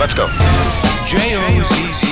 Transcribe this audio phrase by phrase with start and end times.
[0.00, 0.28] Let's go.
[1.04, 2.06] J-O-Z-Z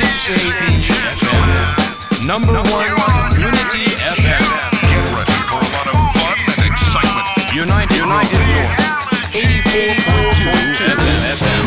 [0.00, 0.80] 680
[1.12, 2.26] FM.
[2.26, 2.88] Number one
[3.28, 4.40] community FM.
[4.88, 7.28] Get ready for a lot of fun and excitement.
[7.52, 8.80] United, United North.
[9.36, 10.88] 84.2
[11.36, 11.64] FM.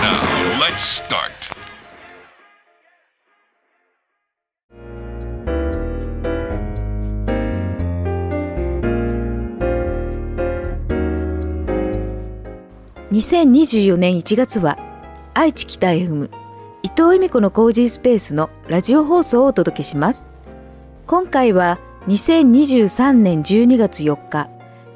[0.00, 1.36] Now, let's start.
[13.10, 14.85] 2024年1月は
[15.38, 16.30] 愛知北 FM
[16.82, 20.28] 伊藤由美子のコージースペースのラジオ放送をお届けします。
[21.06, 24.48] 今回は2023年12月4日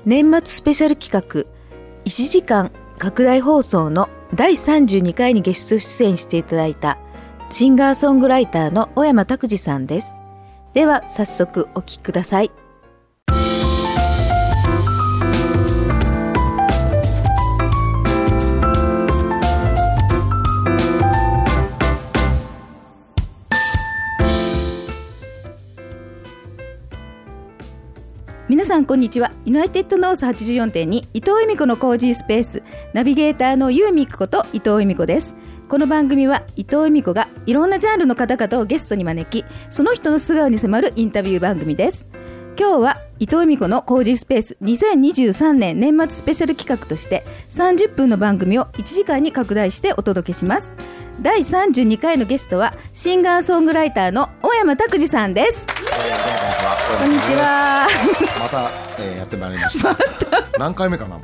[0.06, 1.45] 年末スペシャル企画
[2.06, 6.97] 1時間拡大放送の第32回にゲスト出演していただいた
[7.50, 10.16] シンガーソングライターの小山拓司さんです。
[10.72, 12.50] では早速お聞きください。
[28.70, 29.32] さんこんにちは。
[29.44, 32.62] ユナイテッドノース84.2伊藤恵美子のコージースペース。
[32.92, 35.34] ナビゲーターのユーミックこと伊藤恵美子です。
[35.68, 42.06] この番組は伊藤恵美子がいろんなジャンルの方々をゲストに招きその人の素顔に迫るインタビュー番組です。
[42.56, 50.74] 今日は伊藤由美子のコージースペース2023年年末スペシャル企画として30分の番組を1時間に拡大してお届けします。
[51.20, 55.66] 第32回のゲストはシンガーソングライターの大山拓司さんです。
[55.66, 57.86] こんにちは。
[58.41, 59.94] また、えー、やってまいりました。
[60.58, 61.22] 何回目かなも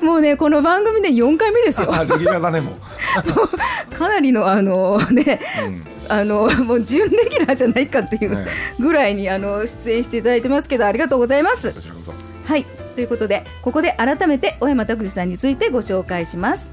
[0.00, 0.04] う。
[0.04, 1.92] もうねこの番組で4回目ですよ。
[1.92, 2.74] あレギュラーだねもう。
[3.92, 5.84] かなりのあのね、うん。
[6.08, 8.46] あのもう準レギュラーじゃないかっていうね
[8.78, 11.72] ぐらいにあの出演していただいてますけどありがとうございます。
[11.72, 12.12] こちらこそ。
[12.44, 12.64] はい。
[12.94, 16.70] ということでここで改めて小山拓司さんについてご紹介します。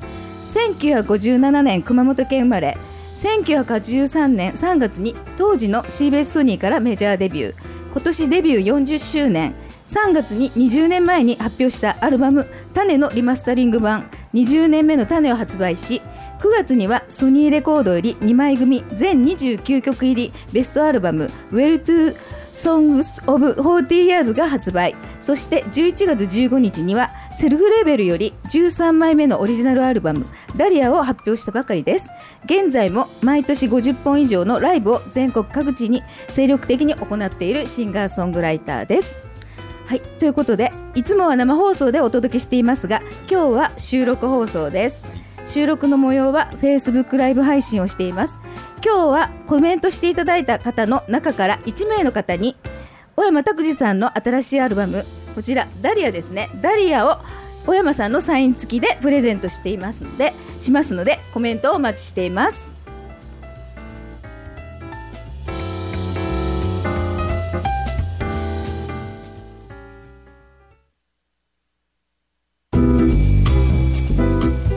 [0.53, 2.77] 1957年熊本県生まれ。
[3.17, 7.55] 1983年3月に当時の CBS ソニーからメジャーデビュー。
[7.93, 9.55] 今年デビュー40周年。
[9.87, 14.09] 3月に20年前に発表したアルバム「種」のリマスタリング版。
[14.33, 16.01] 20年目の種を発売し
[16.39, 22.15] 9月にはソニーレコードより2枚組全29曲入りベストアルバム「Well to
[22.53, 24.95] Songs of 40 Years」が発売。
[25.19, 30.25] そして11月15日にはセルフレーベルより13枚目のオリジナルアルバム
[30.57, 32.09] 「ダリア」を発表したばかりです。
[32.45, 39.15] 現在も毎年50本以上のライブを全国各地に精力的に行っているシンガーソングライターです。
[39.85, 45.03] はい、ということでいつもは生放送でお届けしていますが今日は収録放送です。
[45.45, 48.39] 収録の模様は Facebook ライブ配信をしています。
[48.83, 52.55] 今日はコメントしていただいた方の中から1名の方に
[53.15, 55.05] 小山拓司さんの新しいアルバム
[55.35, 56.49] こちらダリアですね。
[56.61, 57.17] ダリアを
[57.65, 62.70] 小山さんのサイン付きでプレゼントしていますのでしますのでコメントをお待ちしています。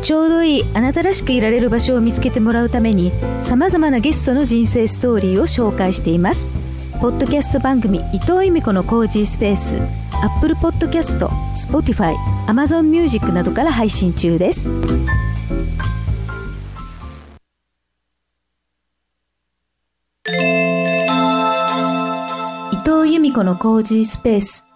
[0.04, 3.10] ちょうどいいあなたらしくいられる場所を見つけてもらうために
[3.40, 6.46] さまざまなゲストの人生ストーリーを紹介しています。
[7.00, 9.76] ポッドキャスト番組伊藤由美子のコージースペース。
[10.22, 11.26] Apple Podcast、
[11.56, 12.14] Spotify、
[12.46, 14.68] Amazon Music などから配信中です。
[22.72, 24.73] 伊藤由美子のコージースペース。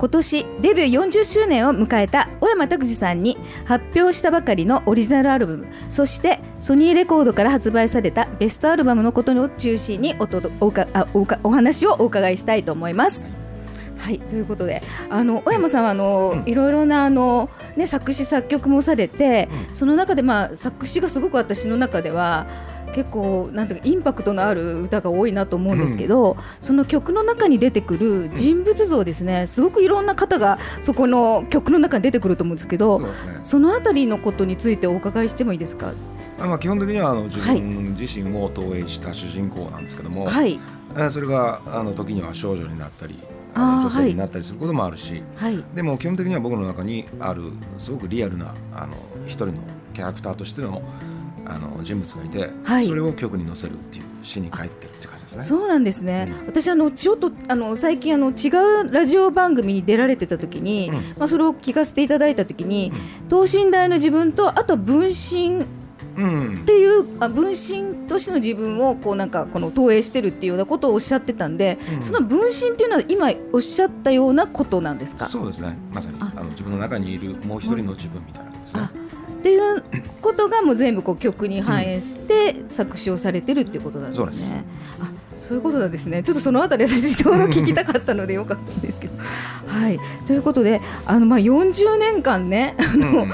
[0.00, 13.26] 今年デビュー40周年を迎えた小山拓司さんに発表したばかりのオリジナルアルバムそしてソニーレコードから発売されたベストアルバムのことを中心におとどおうかあおうかお話をお伺いしたいと思います。
[13.98, 22.46] はいということであの小山さんはあの、いろいろなあの、ね、作詞作曲もされて、その中で、まあ、作詞がすごく私の中では
[22.94, 33.12] 結構なんていうかインパクトのある歌が多いなと思うんですけど、その曲の中に出てくる人物像ですね、すごくいろんな方がそこの曲の中に出てくると思うんですけどそね。
[33.42, 35.92] そのあたりのことについてお伺いしてもいいですか？
[36.40, 37.60] あまあ基本的にはあの自はい。
[37.60, 40.54] 分自身を投影した主人公なんですけども、はい。
[40.54, 43.16] えーそれがあの時には少女になったり、
[43.54, 45.62] あの女性になったりすることもあるし、はい。
[45.74, 48.94] でも基本的には僕の中にあるすごくリアルなあの
[49.26, 49.52] 一人の
[49.94, 50.82] キャラクターとしての
[51.46, 52.84] あの人物がいて、はい。
[52.84, 55.42] それを曲に乗せるっていう詩に書いてるって感じですね。
[55.42, 56.46] そうなんですね、うん。
[56.46, 58.48] 私あのちょっとあの最近あの違
[58.84, 60.94] うラジオ番組に出られてた時に、うん。
[61.18, 62.92] まあ、それを聞かせていただいた時に、
[63.28, 65.64] 等身大の自分とあと分身
[66.16, 66.60] うん。
[66.62, 72.02] っていうあ分身としての自分をこうなんかこの投影してるっていうようなことをおっしゃってたんで、うん。
[72.02, 79.09] その分身っていうのは今おっしゃったようなことなんですかそうですねまさにああの自分の中にいるもう一人の自分みたいなですねあ
[79.40, 79.82] っていう
[80.20, 84.26] ことがもう全部こう曲に反映して作詞をされてるっていうことなんですね。
[84.26, 84.58] そうです
[85.00, 86.22] あそういうことなんですね。
[86.22, 89.14] ちょっとそのあたり私ちょうど聞きたかったのでよかったんですけど。
[89.66, 89.98] はい。
[90.26, 93.32] ということであのまあ40年間ねあの、うん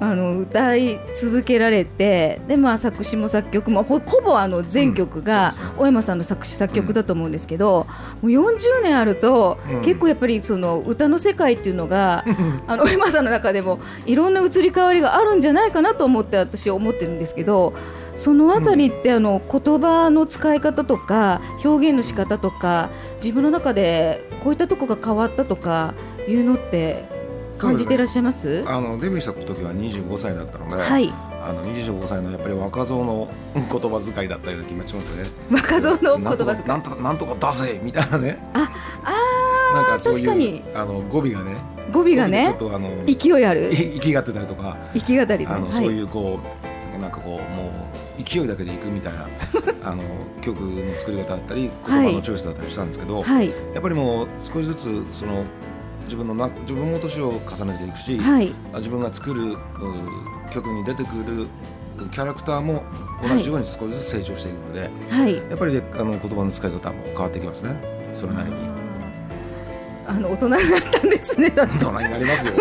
[0.00, 7.86] あの歌い続けられてで、まあ、作詞も作曲もほほぼあの全曲がうんそうですね大山さんの作詞作曲だと思うんですけど、
[8.22, 9.82] もう40年あると、うん。
[9.82, 12.24] 結構やっぱりその歌の世界っていうのが、
[12.66, 17.74] あの大山さんの中でもいろんな移り変わりがあるんじゃないかなと思って私は思ってるんですけど
[18.16, 22.90] そのあたりってあの言葉の使い方とか表現の仕方とか
[23.22, 25.94] 自分の中でこういったとこが変わったとか
[26.28, 27.04] いうのって
[27.60, 28.64] 感じていらっしゃいます？
[28.66, 31.12] あのデビューした時は25歳だったので、はい。
[31.42, 35.28] あの25歳のやっぱり若造の言葉遣いだったような気がしますね。
[35.50, 36.68] 若造の言葉遣い。
[36.68, 38.38] なんとかなんとかだぜみたいなね。
[38.52, 38.70] あ
[39.74, 40.62] なんかそういう確かに。
[40.74, 41.56] あの語尾がね。
[41.92, 43.72] 語尾がねちょっとあの勢いある。
[43.72, 46.38] い息がってたりとか、生き語りで、あの、はい、そういうこ
[46.94, 47.70] うなんかこうも
[48.18, 49.26] う勢いだけでいくみたいな
[49.82, 50.02] あの
[50.40, 53.48] 曲の作り方だったり言葉のチョイスだったりしたんですけど、はい。
[53.72, 55.44] やっぱりもう少しずつその
[56.10, 58.52] 自分のな自分も年を重ねていくし、はい。
[58.74, 59.56] 自分が作るう
[60.52, 61.46] 曲に出てくる
[62.10, 62.82] キャラクターも
[63.22, 65.36] 同じように少しずつ成長していくので、はい。
[65.36, 67.76] やっぱりあの言葉の使い方も変わってきますね。
[68.12, 68.56] それなりに。
[70.04, 70.60] あの大人になっ
[70.90, 71.52] たんですね。
[71.54, 72.54] 大人になりますよ。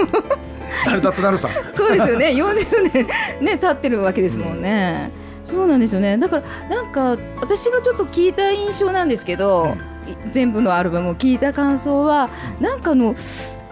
[0.85, 1.49] 誰だってなるさ。
[1.73, 2.27] そうですよね。
[2.37, 3.07] 40年
[3.41, 5.09] ね経ってるわけですもんね、
[5.43, 6.19] そうなんですよね。
[6.19, 9.88] だからなんか私がちょっと聞いた印象なんですけど、い
[10.31, 12.29] 全部のアルバムを聞いた感想は
[12.59, 13.15] なんかあの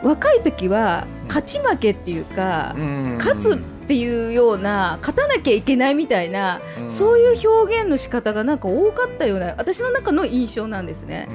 [0.03, 2.75] 若い時は勝ち負けっていうか、
[3.17, 3.57] 勝つっ
[3.87, 6.89] ていうような勝たなきゃいけないみたいな、うん。
[6.89, 11.29] そういう表現の仕方がなんか多かったような私の中の印象なんですね。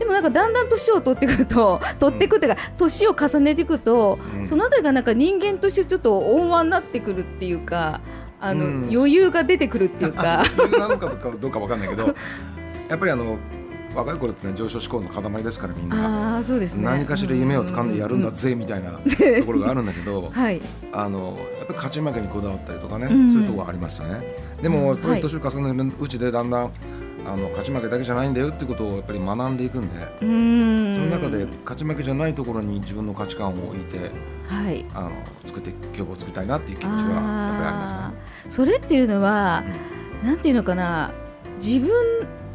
[0.00, 4.46] でもなんかだんだん年を取ってくると取っていくっていうか年を重ねていくと、うん。
[4.46, 8.00] そのあたりがなんか人間としてちょっと温和になってくるっていうか
[8.40, 8.88] あの、うん。
[8.90, 10.42] 余裕が出てくるっていうか。
[10.76, 11.08] なのか
[11.40, 12.14] どうかわかんないけど
[12.88, 13.38] やっぱりあの
[13.94, 16.34] 若い頃ってね上昇志向の塊ですからみんな。
[16.34, 16.84] ああそうですね。
[16.84, 20.60] 何かしら夢を掴んでやるんだぜみたいなところがあるんだけど はい。
[20.92, 23.28] あのやっぱり勝ち負けにこだわったりとかね、うん。
[23.28, 24.36] そういうところがありましたね。
[24.62, 26.70] でもやっぱはいり年を重ねるうちでだんだん
[27.24, 30.94] あの勝ち負けだけじゃないんだよっていうことをやっぱり学んでいくんでん。
[30.96, 34.10] その中で勝ち負けじゃないところに自分の価値観を置いて
[34.46, 34.84] はい。
[34.94, 35.10] あの
[35.44, 38.00] 作って曲を作りたいなっていう気持ちはやっぱりありますね。
[38.50, 39.62] それっていうのは、
[40.24, 41.12] なんていうのかな。
[41.62, 41.90] 自分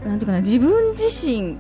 [0.08, 1.58] なんていうかな自分自身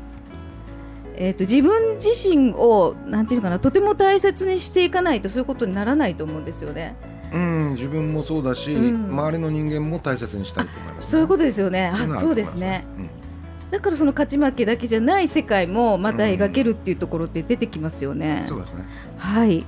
[1.19, 6.95] えー、と自分自身をなんていうのかなとても大切にしていかないとそういうことにならないと思うんですよね。
[7.33, 11.05] うん、自分もそうだし、うん周りの人間も大切にしたいと思います、ね。
[11.11, 11.91] そういうことですよね。
[11.91, 12.85] あそうですね。。
[13.71, 18.39] だからその勝ち負けだけじゃない世界もまた描けるっていうところって出てきますよね。
[18.43, 18.85] うんそうですね。
[19.17, 19.65] はい。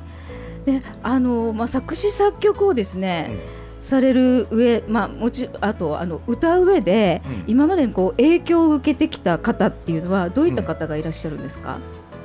[0.66, 3.31] で、あのまあ作詞作曲をですね、
[3.80, 11.80] される上、まあもちあとあの歌う上で、うん今までにこう影響を受けてきた方っていうのはどういった方がいらっしゃるんですか？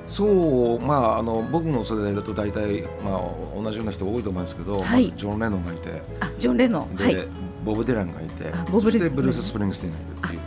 [0.06, 0.26] そ
[0.76, 6.96] う、まあ、あの僕の世代だと大体、まあ、同じような人多いと思うんですけど、はいまずジョン・レノンがいて、あ、ジョンレノン。
[6.96, 7.28] で、はい。
[7.64, 10.40] ボブ・ディランがいてあボブディそしてブルース・スプリングスティンがいるっていう。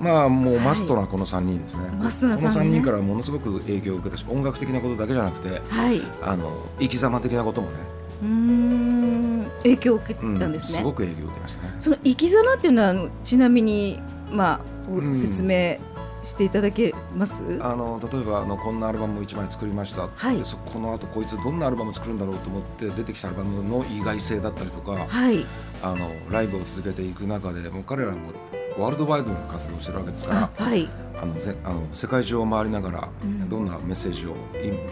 [0.00, 5.98] まあもうマストなこの3人ですね、マストなこの3三人からものすごく影響を受けたし音楽的なことだけじゃなくてはい。
[5.98, 9.25] うあの生き様的なこともね、ーん、
[9.68, 10.78] 影響を受けうんたんですね。
[10.78, 11.76] すごく影響を受けましたね。
[11.80, 15.78] その生き様っていうのはちなみにまあ説明
[16.22, 17.42] していただけます？
[17.62, 25.44] あの例えばあのこんなアルバムを1枚作りました、はいでそこの後こいつどんなアルバム作るんだろうと思って出てきたアルバムの意外性だったりとかはい。
[25.82, 28.32] あのライブを続けていく中でもう彼らも
[28.78, 30.88] ワールドワイドな活動をしてるわけですからあ、はい。
[31.18, 34.32] あのぜあの世界中を回りながらうんどんなメッセージを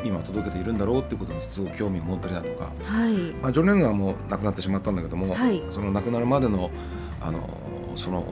[0.02, 3.12] い今届けているんだろうっていうことにすごく興味を持ったりだとか、はい。
[3.42, 6.70] まあ、ジョン・レノンはもう亡くなってしまったんだけども、はいその亡くなるまでの
[7.20, 7.48] あの
[7.94, 8.24] その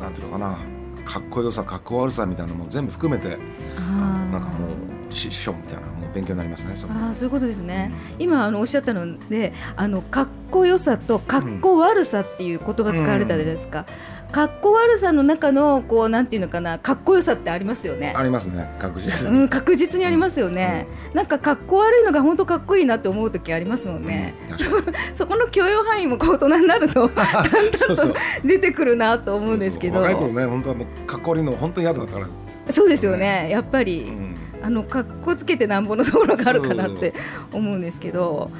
[0.00, 0.58] なんていうのかな
[1.04, 3.38] かっこよさかっこ悪さみたいなのも全部含めて
[3.78, 4.70] あのなんかもう
[5.10, 6.76] 師匠みたいなもう勉強になりますね。
[6.76, 7.90] そのあーそういうことですね。
[8.18, 13.86] 今あのおっしゃったので、あのかっこよさとかっこ悪さっていう言葉使われたじゃないですか。
[14.30, 18.12] かっこ悪さの中のこうなんていうのかな、かっこよさってありますよね。
[18.14, 19.38] ありますね確実に。
[19.38, 20.86] うん、確実にありますよね。
[21.14, 24.34] なんかかっこ悪いのが本当かっこいいなって思う時ありますもんね。
[24.50, 24.58] うん
[25.14, 29.94] そこの許容範囲もこう大人になると だんだんそうそうと出てくるなと思うんですけど。
[29.94, 32.26] そうそう若い頃ね本当はもうかっこ悪いの本当に嫌だったから。
[32.70, 33.48] そうですよね。
[33.50, 37.14] やっぱり、うんあのかっこつけてなんぼのところがあるかなって
[37.52, 38.50] 思うんですけど。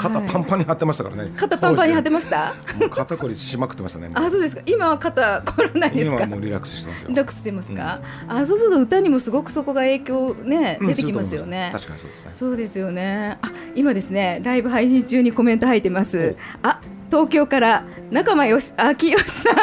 [0.00, 1.32] 肩パンパンに張ってましたからね。
[1.36, 2.54] 肩パンパンに張ってました？
[2.78, 4.62] もう肩こりしまくってましたねあそうですか。
[4.66, 6.16] 今は肩こらないですか？
[6.16, 7.08] 今はもうリラックスしてますよ。
[7.10, 11.70] リラックスしてますか、あそうすると歌にもすごくそこが影響ね、うん出てきますよね。
[11.72, 12.30] 確かにそうですね。
[12.32, 13.38] そうですよね。
[13.42, 16.36] あ今ですねライブ配信中にコメント入ってます。
[16.62, 16.80] あ
[17.10, 19.54] 東京から仲間よし秋吉さん。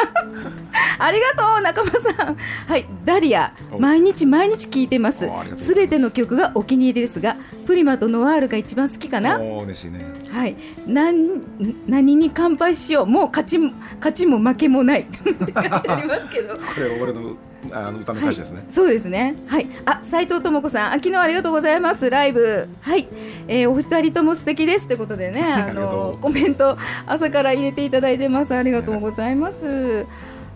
[1.00, 2.36] ありがとう仲間さん。
[2.36, 3.54] はいダリア。
[3.72, 3.78] お。
[3.78, 5.28] 毎日毎日聞いてます。
[5.56, 5.74] すす。
[5.74, 7.36] べての曲がお気に入りですが
[7.66, 9.38] プリマとノワールが一番好きかな？
[9.38, 10.04] 嬉しいね。
[10.30, 11.40] はい、なん
[11.86, 15.02] 何に乾杯しよう、もう勝ちも勝ちも負けもない。
[15.02, 16.54] って書いてありますけど。
[16.60, 17.36] これ俺の
[17.72, 19.34] あの歌の歌詞ですね、そうですね。
[19.46, 19.66] はい。
[19.84, 22.08] あ、斉藤智子さん、あ昨日ありがとうございます。
[22.08, 22.68] ライブ。
[22.80, 23.08] はい。
[23.48, 28.54] えーお二人とも素敵ですってことでね、あのコメント朝から入れていただいてます。
[28.54, 30.06] ありがとうございます。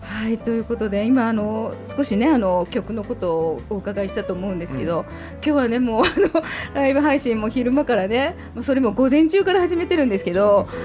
[0.01, 5.05] はいということで今あの少しねあの曲のことをお伺いしたと思うんですけど、
[5.35, 6.43] 今日はねもうあの
[6.73, 10.81] ライブ配信も昼間からね、まあそれも午前中から始めてるんですけど、そう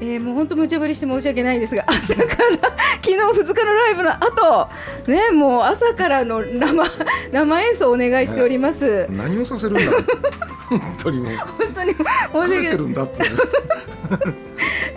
[0.00, 4.68] えーもう本当無茶ぶりして申し訳ないんですが 朝から昨日2日のライブの後
[5.06, 6.84] ねもう朝からの生
[7.32, 9.06] 生演奏お願いしております。
[9.10, 9.80] 何をさせるんだ？
[10.68, 11.36] 本当にもう。
[11.36, 13.18] 本当に疲れてるんだって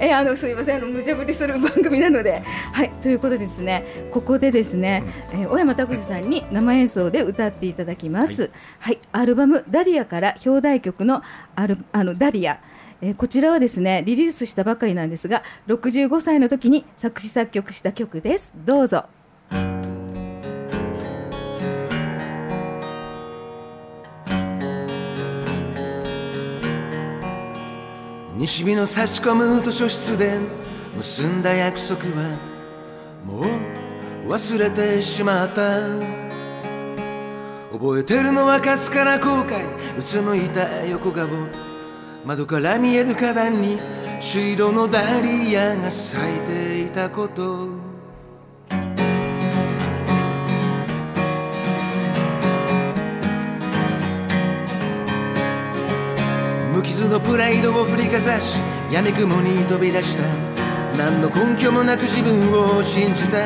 [0.02, 2.42] えーあのすいませんあの無茶ぶりする番組なので。
[2.74, 5.04] はいということでですねここでですね、
[5.34, 8.50] えー小山拓司さんに生演奏で歌っていただきます。
[8.80, 11.22] はい、アルバムダリアから表題曲の
[11.56, 12.60] アルあのダリア
[13.02, 18.54] えーこちらはですねリリースしたばかりなんですが65歳の時に作詞作曲した曲です。
[18.66, 19.06] どうぞ。
[28.36, 30.40] 西日の差し込む図書室で
[30.96, 32.38] 結んだ約束は
[33.26, 35.82] もう忘れてしまった。
[37.72, 39.62] 覚えてるのはかすかな後悔。
[39.98, 41.28] うつむいた横顔。
[42.26, 43.80] 窓から見える花壇に
[44.20, 47.70] 朱色のダリアが咲いていたこと。
[56.74, 58.62] 無傷のプライドを振りかざし
[58.92, 60.24] 闇雲に飛び出した。
[60.98, 63.38] 何の根拠もなく自分を信じた。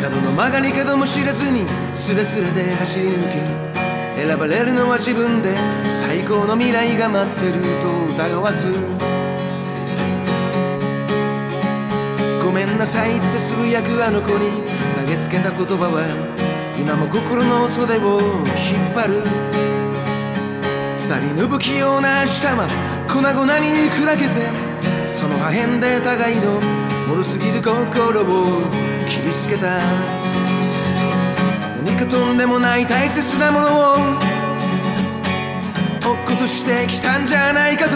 [0.00, 3.65] 角の曲がり角も知らずにスレスレで走り抜け
[4.16, 5.54] 選ばれるのは自分で
[5.86, 8.72] 最高の未来が待ってると疑わず。
[12.42, 14.62] ごめんなさいってつぶやくあの子に
[14.98, 16.06] 投げつけた言葉は
[16.78, 18.20] 今も心の袖を
[18.56, 19.22] 引っ張る。
[20.96, 22.66] 二人の不器用な明日は
[23.08, 24.50] 粉々に砕けて
[25.14, 26.58] その破片で互いの
[27.08, 28.62] 脆すぎる心を
[29.08, 30.25] 切りつけた。
[31.86, 33.92] 何かとんでもない大切なものを
[36.00, 37.92] 落っことしてきたんじゃないかと。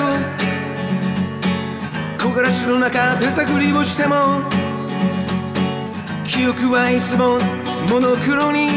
[2.17, 4.43] 木枯らしの中手探りをしても
[6.25, 7.39] 記憶はいつも
[7.91, 8.69] モノクロに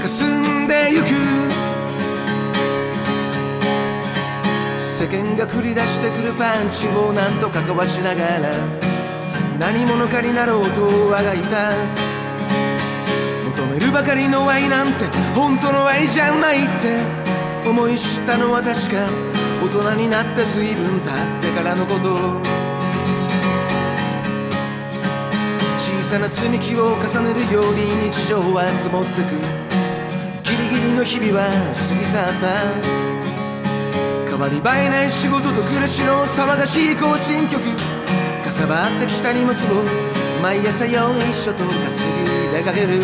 [0.00, 1.08] 霞んでゆく。
[4.78, 8.50] 世間が繰り出してくるパンチをなんとかかわしながら
[9.60, 12.03] 何者かになろうとあがいた。
[13.56, 16.98] 求めるばかりの愛なんて本当の愛じゃないって。
[17.64, 19.08] 思い知ったのは確か
[19.62, 21.08] 大人になって随分経
[21.48, 22.42] ってからのこと。
[25.78, 29.30] 小さな積み木を重ねるように日常は積もってく。
[30.42, 32.48] ギリギリの日々は過ぎ去った。
[34.28, 37.62] 変わり映えない仕事と暮らしの騒がしい行進曲。
[38.44, 41.72] かさばってきた荷物を毎朝よいしょと稼
[42.22, 43.00] ぎ出かける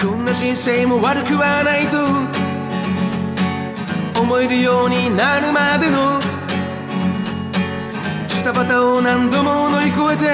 [0.00, 1.98] こんな人生も悪くはないと。
[4.18, 6.18] 思えるようになるまでの。
[8.26, 10.24] ジタバタを何度も乗り越えて。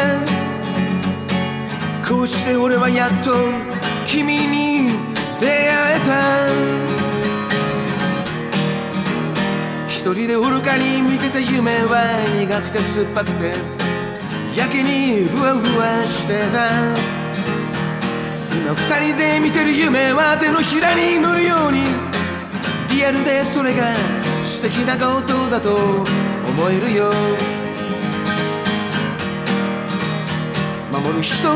[2.09, 3.33] こうして俺はやっと
[4.07, 4.92] 君に
[5.40, 5.99] 出会え
[6.87, 6.92] た。
[10.02, 12.02] 一人で愚かに見てた夢は
[12.37, 13.52] 苦くて酸っぱくて
[14.59, 16.66] やけにふわふわしてた。
[18.52, 21.85] 今二人で見てる夢は手のひらに乗るように
[22.90, 23.94] リアルでそれが
[24.42, 26.04] 素敵なことだと思
[26.68, 27.12] えるよ。
[30.90, 31.49] 守る人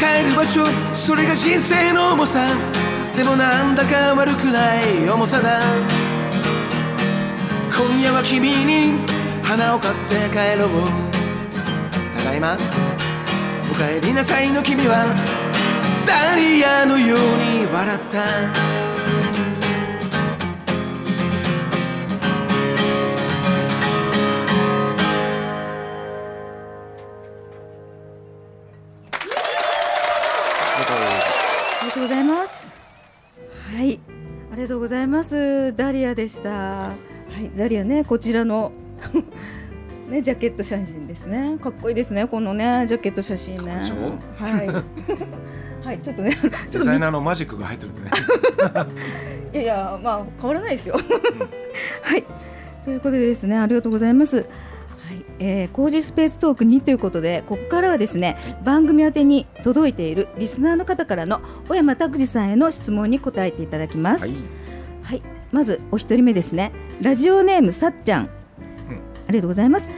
[0.00, 2.40] 帰る場所それが人生の重さ。
[3.14, 5.60] でもなんだか悪くない重さだ。
[7.84, 8.96] 今夜は君に
[9.42, 10.70] 花を買って帰ろう
[12.16, 12.56] ただいま
[13.70, 15.04] お帰りなさいの君は
[16.06, 18.52] ダリアのように笑ったあ
[31.82, 32.72] りがとうございます。
[33.74, 34.00] はい、
[34.52, 35.74] ありがとうございます。
[35.74, 37.11] ダリアでした。
[37.32, 38.72] はい、ダリアね、こちらの
[40.08, 41.56] ねジャケット写真ですね。
[41.60, 42.26] かっこいいですね。
[42.26, 43.80] このねジャケット写真ね。
[44.36, 44.68] はい。
[45.82, 48.10] はい、ちょっとね、ちょっデザイナーのマジックが入ってるんでね
[49.52, 50.96] いやいや、まあ変わらないですよ。
[52.02, 52.24] はい。
[52.84, 54.36] ということでですね、ありがとうございます。
[54.36, 64.28] はい、えー、工事スペーストーク2ということで、ここからはですね、番組宛てに届いているリスナーの方からの小山拓司さんへの質問に答えていただきます。
[64.28, 64.36] はい
[65.02, 66.72] はい、まずお一人目ですね。
[67.00, 68.22] ラジオネームさっちゃん。
[68.24, 68.28] あ
[69.30, 69.90] りがとうございます。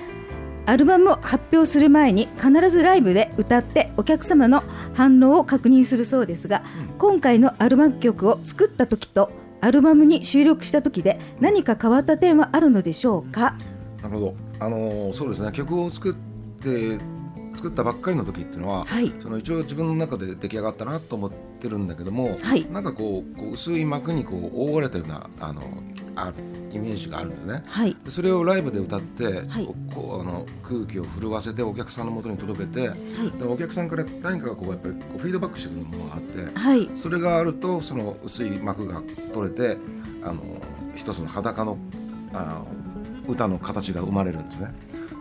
[0.67, 4.63] アルバムを発表する前に必ずライブで歌ってお客様の
[4.95, 6.63] 反応を確認するそうですが、
[6.99, 9.31] 今回のアルバム曲を作った時と
[9.61, 13.57] アルバムに収録した時で何か変わった点はあるのでしょうか？
[14.03, 16.15] なるほどあのーそうですね曲を作っ
[16.63, 16.99] て
[17.57, 25.63] 作ったばっかりの時っていうのは、はいその一応自分の中で出来上がったなと思ってるんだけども、はいなんかこうこう薄い膜にこう覆われたようなあの
[26.17, 26.33] あ
[26.71, 27.63] イメージがあるんですね。
[27.67, 27.97] はい。
[28.05, 32.91] でそれをライブで歌って、はいこうあの空気を震わせてお客さんの元に届けて、
[33.39, 36.91] でお客さんから何かがこうやっぱりこうフィードバックしてくるものがあって、はい。
[36.95, 39.79] それがあるとその薄い膜が取れて
[40.23, 40.43] あの
[40.95, 41.79] 一つの裸の
[42.33, 42.67] あの
[43.27, 44.69] 歌の形が生まれるんですね。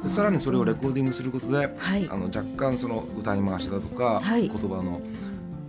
[0.04, 5.02] でさらにそれをレコーディングすることで、はいあの若干その歌い回しだとか、はい言葉の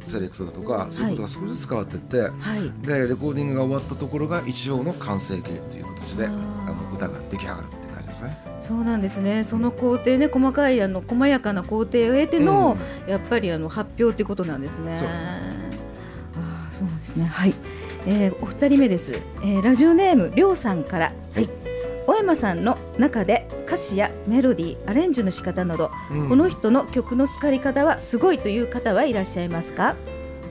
[0.07, 2.87] セレクトだとかそういうことが少しずつ変わっていって、はい。
[2.87, 8.39] でレコーディングが終わったところが一応の完成形という形であの歌が出来上がるっていう感じですね。
[8.61, 9.45] そうなんですね。
[9.45, 12.77] その工程ね、細かいあの細やかな工程を経ての、
[13.07, 14.97] やっぱりあの発表ということなんですね。
[14.97, 15.25] そうです
[16.37, 17.25] ああ、そうなんですね。
[17.25, 17.55] はい。
[18.07, 19.13] えー、お二人目です。
[19.43, 21.13] えー、ラジオネームりょうさんから。
[21.35, 21.49] はい。
[22.07, 29.97] 小山さんの中で歌詞やメロディー、アレンジの仕方など、うんこの人の曲の作り方はすごいという方はいらっしゃいますか？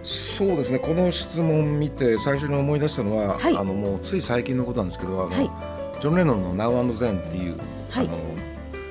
[0.04, 5.50] そうですねこの質問見て最初に思い出したのは、はいあのもうつい最近のことなんですけどあの、はい
[6.02, 7.58] ジョン・レノンの「Now and Then」っていう、
[7.90, 8.18] はいあの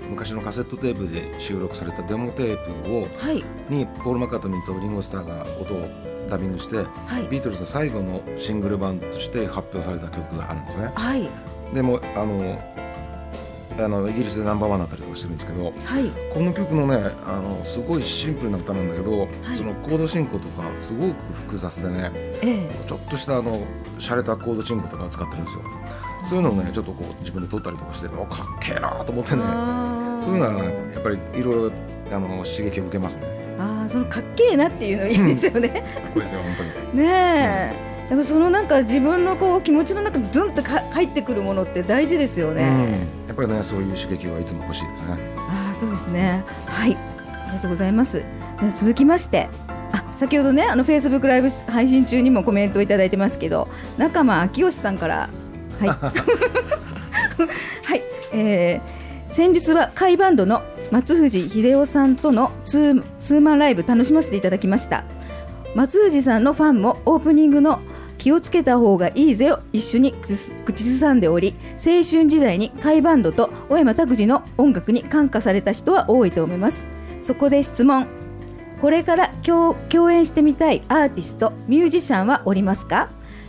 [0.08, 3.42] 昔のカセットテープで収録されたデモテープをはい。
[3.70, 5.88] にポール・マッカートニーとリンゴ・スターが音を
[6.28, 6.82] ダビングして、は
[7.18, 7.26] い。
[7.30, 10.92] ビートルズの最後のシングル版として発表された曲があるんですね。
[10.94, 11.28] はい。
[11.72, 12.58] でもあの
[13.78, 15.72] あのイギリスでナンバーワンだったりとかしてるんですけどはい。
[16.32, 19.28] この曲のねあのすごいシンプルな歌なんだけど、はい。
[19.56, 22.10] そのコード進行とかすごく複雑でね
[22.42, 22.84] ええ。
[22.86, 23.60] ちょっとしたあの
[23.98, 25.62] 洒落たコード進行とかを使ってるんですよ。
[26.24, 29.42] そういうのをねちょっとこう自分で撮ったりとかしておかっけえなと思ってね。
[30.18, 31.72] そういうのはやっぱりいろいろ
[32.14, 33.56] あの刺激を受けますね。
[33.58, 35.68] ああ、そのかっけえなっていうのいいですよね。
[35.68, 36.70] かっこいいですよ本当に。
[36.98, 42.62] ねえ、やっぱそのなんか自分のこう気持ちの中にズンとか入ってくるものって大事ですよね。
[42.62, 46.44] うんやっぱりねそういう刺激はいつも欲しいですねああそうですね。
[46.66, 48.22] はい、ありがとうございます。
[48.74, 49.48] 続きまして、
[49.92, 55.30] あ先ほどねあのフェイスブックライブ配信中にもコメントをいただいてますけど、仲間秋吉さんから、
[55.80, 56.12] はい、 は
[57.96, 65.04] い、えー先日は甲斐バンドの松藤秀夫さんとのツーツーマンライブ楽しませていただきました。
[65.74, 67.80] 松藤さんのファンもオープニングの
[68.22, 70.14] 気をつけた方がいいぜを一緒に
[70.64, 76.86] 口ずさんでおり青春時代に甲斐バンドと小山拓司の音楽に感化された人は多いと思います。
[77.20, 78.06] そこで質問。
[78.80, 83.08] これから共共演してみたいアーティストミュージシャンはおりますか？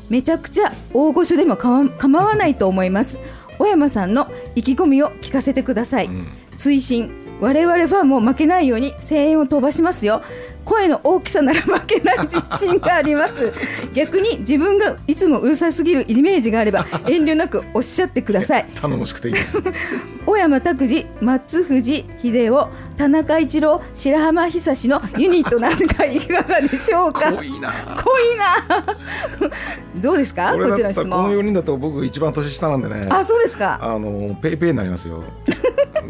[0.10, 3.20] めちゃくちゃ大御所でも構わないと思います。
[3.60, 6.26] 小山さんの意気込みを聞かせてください、ん。
[6.58, 7.12] 追伸。
[7.42, 10.22] 我々ファンも負けないように声援を飛ばしますよ
[10.66, 13.54] 声の大きさなら負けない自信があります。
[13.94, 18.66] 逆に自分がいつもうるさすぎるイメージがあれば遠慮なくおっしゃってください。
[18.80, 19.62] 頼もしくていいです。
[20.26, 27.32] 小山拓司松藤秀夫田中一郎白浜久志のユニットなんかいかがでしょうか？
[27.34, 27.74] 濃いな。
[27.98, 29.52] 濃いな。
[29.98, 30.54] どうですか？
[30.54, 33.08] こちらだったらこのの質問4人だと僕一番年下なんでね。
[33.10, 33.80] あそうですか。
[33.82, 35.24] あのペイペイになりますよ。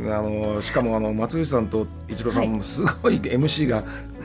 [0.05, 3.83] あのしかもあの松藤さんと一郎さんもすごい MC が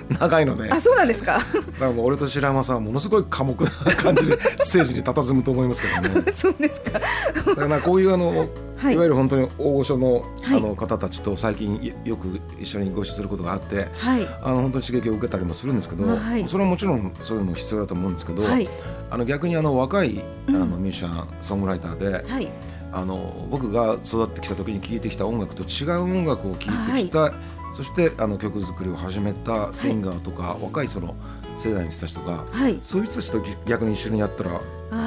[0.09, 1.38] 長いので、あそうなんですか？
[1.38, 1.44] だか
[1.87, 6.23] らもう俺と白浜さんはものすごい寡黙な感じで ステージに佇むと思いますけども。
[6.35, 7.01] そうですか。
[7.47, 8.94] だからこういうあの、はい。
[8.94, 10.57] い、わゆる本当に大御所の,、はい。
[10.57, 14.27] あの方たちと最近よよく一緒にご一緒することがあってはい。
[14.42, 16.49] あの本当に刺激を受けたりもするんですけど、はい。
[16.49, 18.68] それはもちろんそういうのも必要だと思うんですけど、はい。
[19.11, 22.51] あの逆にあの若いあのミュージシャン、ソングライターで、はい。
[22.90, 27.35] あの僕が育ってきた時に聴いてきた音楽と違う音楽を聴いてきた、
[27.72, 31.14] そしてあの曲作りを始めたシンガーとか、若いその
[31.57, 32.78] 世代の人たちとか、はい。
[32.83, 34.61] そういう人たちと逆に一緒にやったら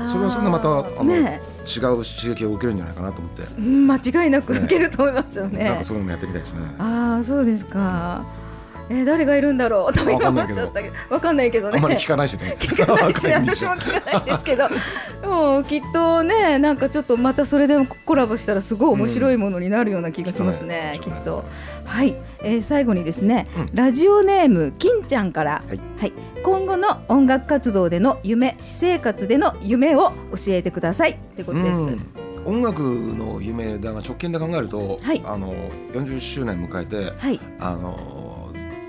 [0.05, 5.63] それはそれでまたあの、ね違う刺激を受けるんじゃないかなと思って、うん間違いなく受けると思いますよね。
[5.63, 6.65] なんかそういうのもやってみたいですね。
[6.79, 8.25] ああそうですか。
[8.91, 9.93] えー誰がいるんだろう？
[9.93, 10.61] と今わかんな思っいけど。
[10.61, 10.95] ちゃったけど。
[11.09, 11.73] わかんないけどね。
[11.77, 12.57] あんまり聞かないしね。
[12.59, 14.67] 聞かないし 私も聞かないですけど。
[15.21, 21.45] でもきっとねなんかちょっとまたそれでもコラボしたらすごい面白いものになるような気がしますね、きっと。
[21.85, 23.69] はい、えー最後にですね、うん。
[23.73, 25.79] ラジオネーム金ちゃんから、はい。
[25.99, 31.17] はい、今後の音楽活動での夢私生活での夢を教えてください。
[31.35, 31.79] ということです。
[31.79, 32.01] うん。
[32.43, 35.21] 音楽の夢だな直近で考えると、はい。
[35.23, 35.53] あの
[35.93, 37.39] 40周年迎えて、はい。
[37.59, 38.40] あの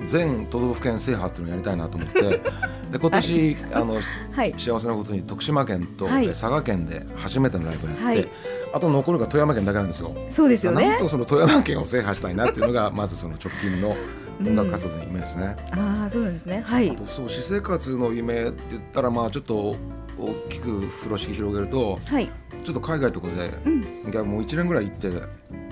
[0.07, 2.21] 全都道府県制覇っていうのをやりたいなと思って。
[2.93, 4.01] で今年、あの
[4.33, 4.55] はい。
[4.59, 6.25] 幸せなことに徳島県と、はい。
[6.27, 8.29] え佐賀県で初めてのライブをやって、はい。
[8.75, 10.15] あと残るが富山県だけなんですよ。
[10.29, 10.87] そうですよね。
[10.87, 10.99] なん。
[10.99, 13.97] とその富山県を制覇したいなっていうのがまずその直近の
[14.41, 15.57] 音楽活動の夢ですね。
[15.71, 16.63] ああそうですね。
[16.67, 16.91] はい。
[16.91, 19.77] あとそう私生活の夢って言ったらまあちょっと
[20.19, 22.31] 大きく風呂敷広げるとはい。
[22.65, 23.33] ちょっと海外とかで、
[23.65, 23.83] うん。
[24.29, 25.11] もう1年ぐらい行って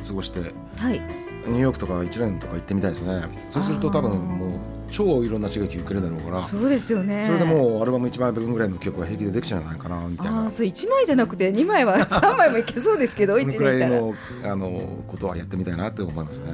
[0.07, 0.41] 過ごして
[0.79, 4.51] はいニューヨークとか1年とか行ってみたいですねそうすると多分もう
[4.91, 7.23] 超いろんな刺激受けるだろうからそうですよね。
[7.23, 13.89] それでもうアルバム1枚分ぐらいの曲は平気でできちゃうんじゃないかなみたいなそう一枚じゃなくて二枚は 三枚もいけそうですけどそ一のくら。
[13.89, 16.47] のあのことはやってみたいなって思いますね。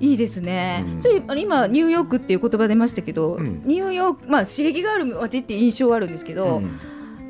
[0.00, 0.84] いいですね。
[0.94, 6.78] うんそれ今ニューヨークっていう言葉出ましたけど、うんニューヨークまあ刺激がある街って印象はあるんですけど、うん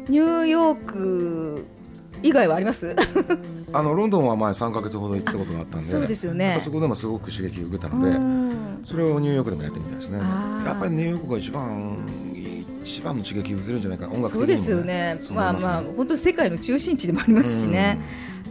[0.08, 1.64] ニューヨーク
[2.24, 2.96] 以外はあります？
[3.72, 6.56] あのロンドンは前3か月ほど行ってたことがあったんでそうですよね。
[6.60, 10.18] そこでもすごく刺激を受けたうのでんそれをニューヨークでもやってみたいですね
[10.64, 11.96] やっぱりニューヨークが一番
[12.82, 15.16] 一番の刺激を受けるんじゃないかな音楽的にもそうですよね。
[15.18, 17.98] そう思いすまあまあ本当世界の中心地でもありますしね。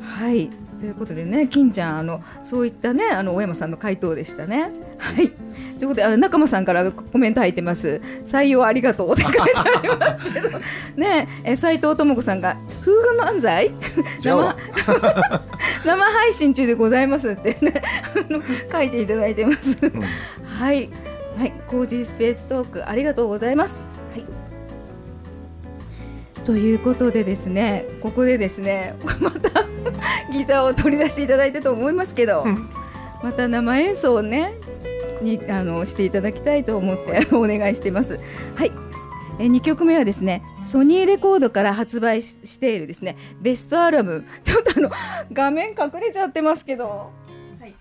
[0.02, 0.50] はい。
[0.80, 4.70] ということでね、金ちゃんあのそういったねあの大山さんの回答でしたね。
[4.98, 5.32] はい。
[5.84, 8.00] ということであの仲間さんからコメント入ってます。
[8.26, 10.60] 採用ありがとうって書いてありますけど
[10.96, 13.70] ねえ斉藤智子さんが夫婦漫才？
[14.22, 14.56] 生
[15.84, 17.82] 生配信中でございますってね
[18.16, 18.42] あの
[18.72, 19.78] 書いていただいてます。
[19.82, 20.02] うん
[20.46, 20.90] はい、
[21.38, 23.90] はい、コージースペーストークありがとうございます。
[24.14, 24.26] はい。
[26.46, 29.66] ということでですね、ここでですね、 また
[30.32, 32.46] ギターを取り出していただいたと思いますけど、
[33.22, 34.54] また生演奏をね、
[35.24, 38.20] にあのしていただきたいと思って お願いしてます。
[38.56, 38.72] はい。
[39.40, 44.92] え2曲目はですねソニーレコードから発売ししているですねベストアルバム ちょっとあの
[45.32, 47.12] 画面隠れちゃってますけど、
[47.60, 47.74] はい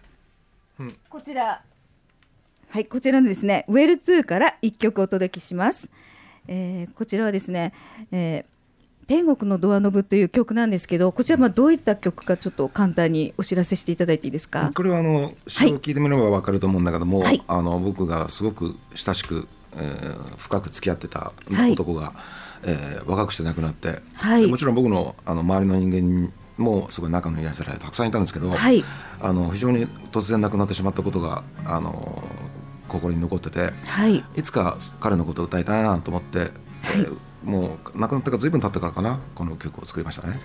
[0.81, 1.63] うんこちら
[2.71, 5.91] はい、こちらのですね、ウェル2から一曲お届けします。
[6.49, 7.75] えーこちらはですね、
[8.11, 8.52] えー
[9.07, 14.71] 天国のドアノブという曲なんですけど、こちらまあどういった曲かちょっと簡単にお知らせしていただいていいですか？
[14.75, 17.43] これはあの詩を聞いてみれば分かると思うんだけども、はい。
[17.47, 21.73] あの僕がすごく親しく、えー深く付き合ってたはい。
[21.73, 22.13] 男が、
[22.63, 24.43] えー若くして亡くなって、はい。
[24.43, 28.85] でもちろん僕のあの周りの人間もすごい仲のいいやつらたくさんいたんですけど、はい。
[29.21, 32.23] あの非常に突然亡くなってしまったことがあの
[32.89, 40.39] 心に残っててはい、いつか彼のことを歌いたいなと思って、えーもう亡くなってからずいぶん経ってからかなこの曲を作りましたね。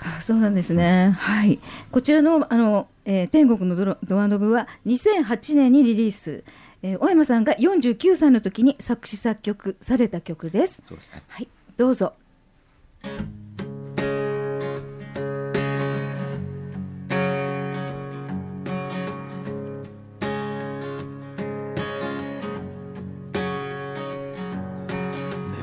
[0.00, 1.16] あそうなんですね。
[1.18, 1.58] はい、
[1.90, 6.44] こちらのあの、えー天国のドロドアノブは2008年にリリース。
[6.82, 10.82] えー、小山さんが49歳の時に作詞作曲された曲です。
[10.86, 12.12] そうですねはい、どうぞ。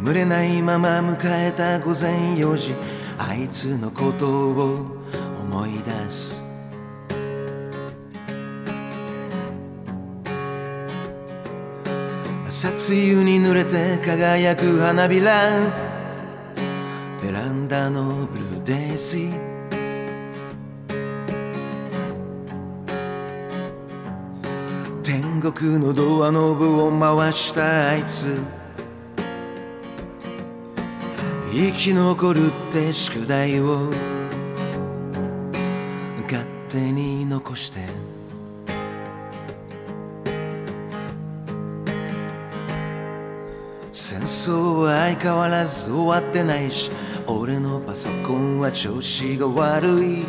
[0.04, 2.76] 眠れないまま迎えた午前4時。
[3.18, 4.86] あいつのことを
[5.40, 6.46] 思い出す。
[12.50, 15.72] 朝露に濡れて輝く花びら。
[17.22, 19.54] ベランダのブルーデイジー
[25.02, 28.63] 天国のドアノブを回したあいつ。
[31.56, 33.92] 生き残るって宿題を
[36.24, 37.80] 勝手に残して。
[43.92, 46.90] 戦争は相変わらず終わってないし
[47.28, 50.26] 俺のパソコンは調子が悪い。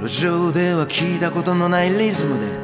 [0.00, 2.63] 路上では聞いたことのないリズムで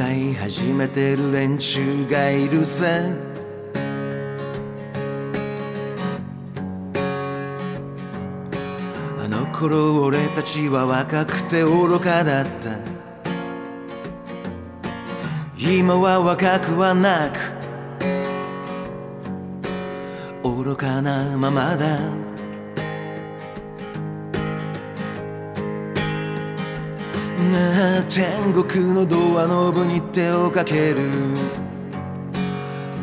[0.00, 2.86] 歌い始めてる連中がいるさ
[9.18, 12.78] あの頃俺たちは若くて愚かだった。
[15.58, 17.38] 今は若くはなく
[20.42, 22.29] 愚かなままだ。
[28.08, 30.98] 天国のドアノブに手をかける。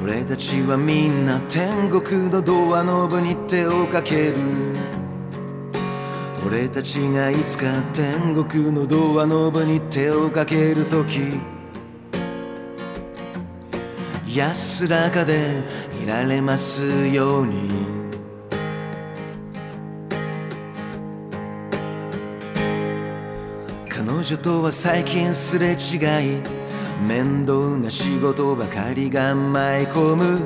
[0.02, 4.36] 俺たちはみんな天国のドアノブに手をかける。
[6.46, 11.20] 俺たちがいつか天国のドアノブに手をかけるとき
[14.34, 15.62] 安らかで
[16.02, 17.97] いられますように。
[24.28, 26.42] 女とは最近すれ違い
[27.08, 30.40] 面倒な仕事ばかりが舞い込む。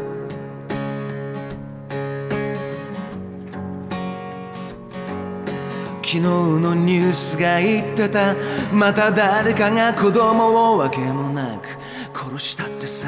[6.04, 8.36] 昨日のニュースが言ってた
[8.72, 11.80] また誰かが子供をわけもなく
[12.16, 13.08] 殺したってさ。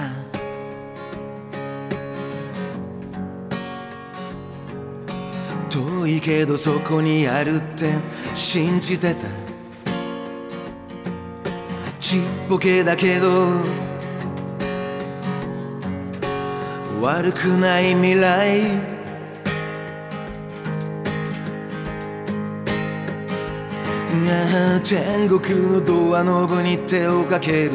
[5.69, 7.93] 遠いけどそこにあるって
[8.33, 9.42] 信じてた。
[12.13, 13.59] ちっぽけだけど
[17.01, 18.61] 悪くない未来。
[24.27, 25.41] が天国
[25.73, 27.71] のドアノブに手をかける。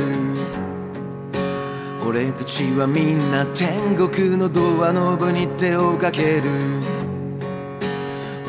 [2.07, 6.42] 俺たちはみんな天国のドアノブに手をかける。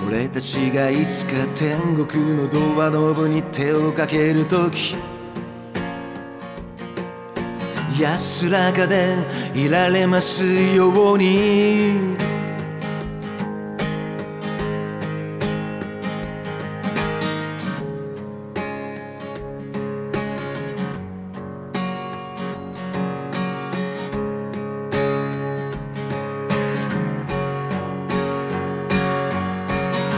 [0.07, 4.95] 俺たちがいつか天国のドアノブに手をかけるとき
[7.99, 9.17] 安らかで
[9.53, 12.15] いられますように。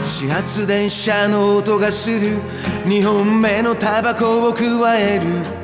[0.04, 2.38] 始発電車の音がする。
[2.84, 5.61] 2本目のタバコを加える。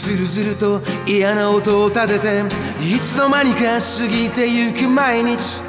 [0.00, 2.42] ずるずると嫌な音を立てて
[2.82, 5.60] いつの間にか過ぎてゆく毎日。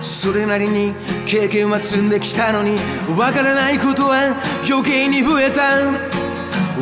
[0.00, 0.94] それなりに
[1.26, 2.74] 経験は積んできたのに
[3.18, 4.34] わからないことは
[4.66, 5.76] 余計に増えた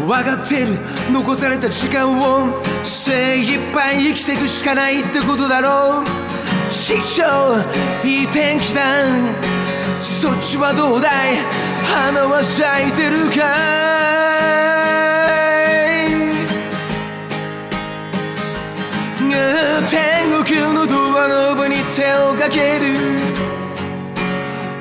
[0.07, 0.69] 分かってる
[1.13, 6.05] 残された時間を精一杯生きていくしかないってことだろう。
[6.73, 7.25] 師匠
[8.05, 9.03] いい天気だ。
[10.01, 11.39] そっちはどうだい？
[11.93, 14.28] 花は咲いてるか？
[19.87, 22.97] 天国のドアノブに手をかける。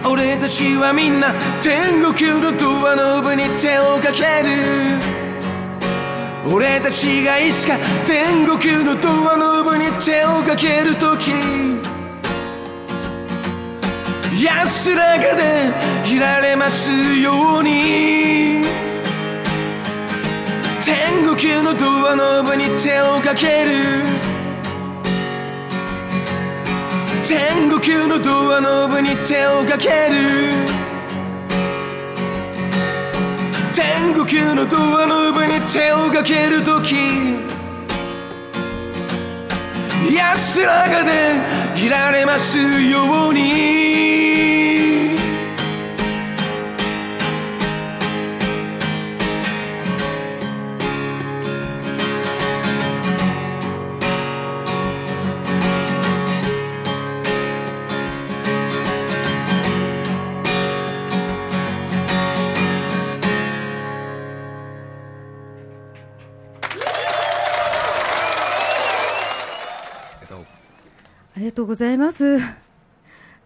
[0.10, 4.50] 俺たちはみんな天国のドアノブに手をかける。
[6.52, 11.32] 俺たちがいつか天国のドアノブに手をかけるとき
[14.42, 15.74] 安らかで
[16.10, 18.64] いられますように。
[20.84, 24.17] 天国のドアノブに手をかける。
[27.28, 30.16] 天国のドアノブに手をかける。
[33.76, 36.96] 天国のドアノブに手をかけるとき
[40.16, 44.07] 安らかでいられますように。
[71.68, 72.38] ございます。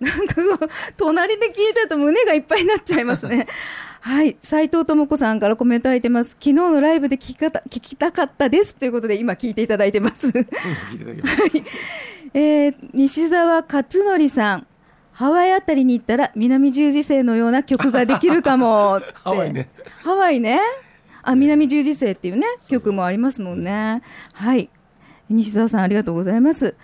[0.02, 3.48] なんかこう隣で聞いてると胸がいっぱいになっちゃいますね。
[4.02, 6.32] はい、斉藤智子さんからコメント入ってます。
[6.32, 10.28] 昨日のライブで聞き方聞きたかったですということで今聞いていただいてます。
[10.28, 11.64] 聞い
[12.34, 14.68] えー西澤勝則さん。
[15.14, 19.14] ハワイあたりに行ったら南十字星のような曲ができるかもって。
[19.24, 19.70] ハワイね。
[20.04, 20.60] ハワイね。
[21.22, 24.02] あ南十字星っていうね曲もありますもんね。
[24.34, 24.70] はい。
[25.30, 26.76] 西澤さんありがとうございます。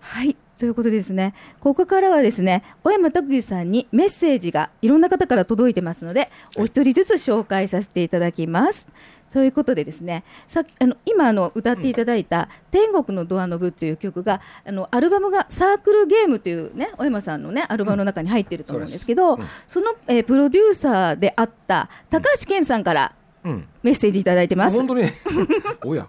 [0.00, 1.34] はいということでですね。
[1.60, 8.88] ここからはですね小山拓司さんにメッセージがいろんな方から届いてますのでお一人ずつ紹介させていただきます。
[9.30, 23.12] ということでですねさっきあの今あの歌っていただいた「天国のドアノブ」という曲があのアルバムが「サークルゲーム」というね小山さんのねアルバムの中に入ってると思うんですけど、そうですその、えープロデューサーであった高橋健さんから
[23.44, 23.68] うん。
[23.82, 24.74] メッセージいただいてます。
[24.74, 25.04] あ本当に？
[25.84, 26.08] おや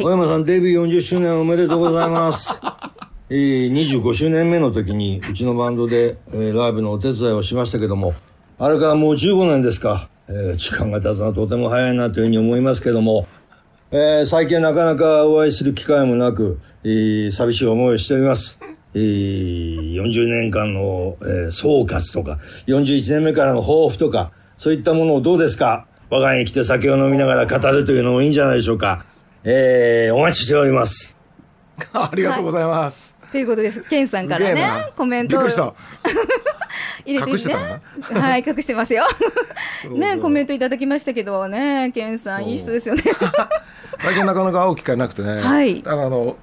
[0.00, 2.60] 小山さんデビュー40周年おめでとうございます。
[3.30, 8.14] えー、25周年目の時にうちのバンドで、えーライブのお手伝いをしましたけども、
[8.58, 10.08] あれからもう15年ですか。
[10.28, 13.26] えー時間が経つのはとても早いなというふうに思いますけども、
[13.90, 18.58] えー最近なかなかお会いする機会もなく、えー寂しい思いをしております。
[18.94, 25.86] えー40年間の、えー総括とか、41年目からの抱負とか、そういったものをどうですか？
[26.10, 29.04] 我が家に来て酒を飲みながら語るというのもいいんじゃないでしょうか。
[29.46, 31.16] えーお待ちしております。
[31.92, 33.14] ありがとうございます。
[33.30, 33.82] ということです。
[33.82, 35.74] ケンさんからねコメントをびっくりした。
[37.04, 37.58] 入れて隠してた。
[38.18, 39.06] はい、隠してますよ。
[39.90, 43.02] ね、コメントいただきましたけどね、ケンさんいい人ですよね。
[44.00, 45.42] 最近なかなか会う機会なくてね。
[45.42, 46.36] はいだからあの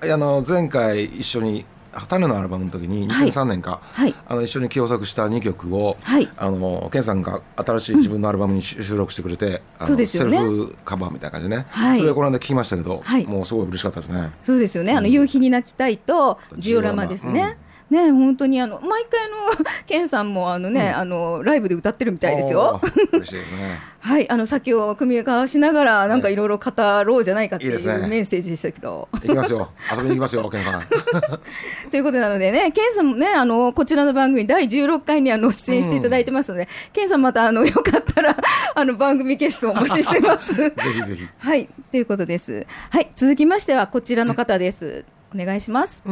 [0.00, 1.66] あの前回一緒に
[2.06, 3.28] 種のアルバムの時にはい。
[3.28, 4.14] 2003年か、はい。
[4.28, 6.28] あの一緒に共作した2曲を、はい。
[6.36, 10.38] あのケンさんが新しい自分のアルバムに収収録してくれて、そうですよね。
[10.38, 11.98] セルフカバーみたいな感じでね、はい。
[11.98, 13.26] それをこの間聞きましたけど、はい。
[13.26, 14.30] もうすごい嬉しかったですね。
[14.42, 14.92] そうですよね。
[14.92, 17.08] あの夕日に泣きたいとジオラマ。
[17.08, 17.56] ですね。
[17.90, 19.36] ね、本当にあの毎回の
[19.86, 22.80] ケンさんもあのね、あのライブで歌ってるみたいですよ
[23.12, 23.80] 嬉しいですね。
[24.00, 26.72] はい、あの先を組み交わしながらなんかいろいろ語
[27.04, 27.72] ろうじゃないかっていう
[28.08, 29.08] メッセージでしたけど。
[29.12, 29.70] 行きますよ。
[29.90, 30.82] 遊びに行きますよ、ケンさん。
[31.90, 38.36] ということなのでね、ケンさんもね、あのこちらの番組第16回にあの出演していただいてますので、ケンさんまたあのよかったら
[38.74, 40.54] あの番組ゲストをお待ちしてます。
[40.54, 41.26] ぜひぜひ。
[41.38, 42.66] はい、ということです。
[42.90, 45.04] はい、続きましてはこちらの方です。
[45.34, 46.02] お願いします。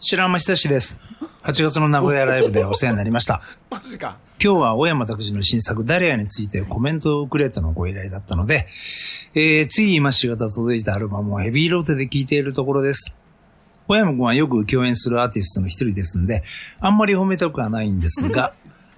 [0.00, 1.02] 白浜久志です。
[1.42, 3.40] 8月の名古屋ライブでお世話になりました。
[3.70, 4.18] マジか。
[4.42, 8.66] 今日は小山拓司の新作ダリアについてコメントをくれとのご依頼だったので、
[9.34, 13.16] えー、つい今しがた届いたアルバムをヘビーローテで聴いているところです。
[13.86, 16.42] 小山君はよく共演するアーティストの一人ですんで、
[16.80, 18.52] あんまり褒めたくはないんですが、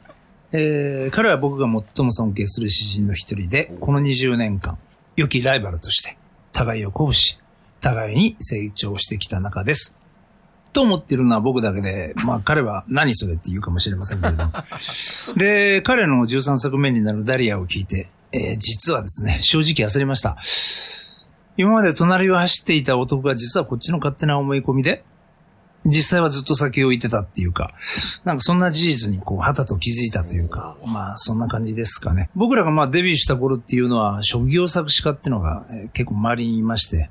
[0.52, 4.78] えー、彼は僕が最も尊敬する詩人の一人で、この20年間、
[5.16, 6.16] 良きライバルとして、
[6.52, 7.38] 互いを鼓舞し、
[7.80, 9.98] 互いに成長してきた中です。
[10.76, 14.52] と思ってるのは僕だけで、まあ彼は何それって言うかもしれませんけれども。
[15.34, 20.36] で、彼の13作目になるダリアを聞いて、えー実はですね、正直焦りました。
[21.56, 25.02] 今まで隣を走っていた男が実はこっちの勝手な思い込みで、
[25.86, 27.70] 実際はずっと先を行ってたっていうか、
[28.24, 32.28] なんかそんな事実にこう、はたと気づいたというか、まあそんな感じですかね。
[32.34, 37.08] 僕らがまあデビューした頃っていうのは、職業作詞家っていうのが、えー結構周りにいまして、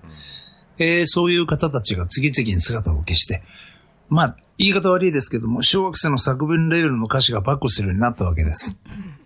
[0.78, 3.42] えーそういう方たちが次々に姿を消して、
[4.10, 8.80] まあ、言い方悪いですけども、小学生の作文レベルの歌詞がバックするようになったわけです。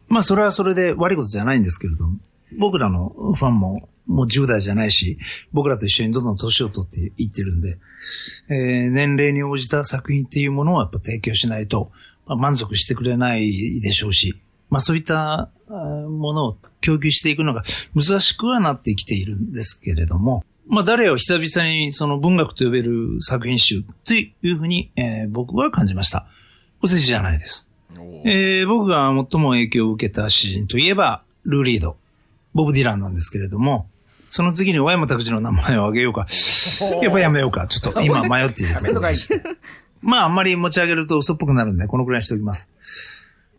[0.08, 2.18] まあ、それはそれで悪いことじゃないんですけれども、
[2.58, 5.20] 僕らのファンももう10代じゃないし、
[5.54, 7.78] 僕らと一緒にどんどん年を取っていってるんで、
[8.50, 11.92] えー年齢に応じた作品っていうものをやっぱ提供しないと、
[12.26, 26.28] まあ、満足してくれないでしょうし、まあそういったものを供給していくのが難しくはなってきているんですけれども、まあ誰を久々にその文学と呼べる作品集というふうに、えー僕は感じました。
[26.82, 27.70] お世辞じゃないです。
[28.24, 31.98] えー僕が最も影響を受けた詩人といえば、ルー・リード、
[32.54, 33.88] ボブ・ディランなんですけれども、
[34.30, 36.28] その次に小山拓司の名前を挙げようか。
[37.02, 37.66] やっぱやめようか。
[37.68, 39.42] ちょっと今迷っているところでして。
[40.02, 42.72] まああんまり持ち上げると嘘っぽくなるんで、このくらいにしておきます。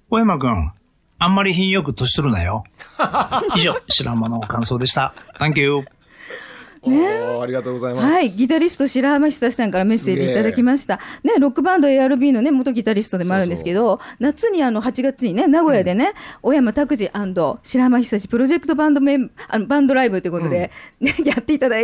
[0.08, 0.72] 小山くん、
[1.18, 2.62] あんまり品よく年取るなよ。
[3.56, 5.12] 以上、白浜の感想でした。
[5.40, 5.84] Thank you.
[6.82, 8.06] おーありがとうございます。
[8.06, 10.98] はい、ギタリスト白浜久志さんからメッセージいただきました。
[11.22, 21.76] ね、ロックバンド ARB のね、元ギタリストでもあるんですけど、夏にあの8月にね、名古屋でね、小山拓司白浜久志プロジェクトバンドメンあのバンドライブということで、 ね、やっていただ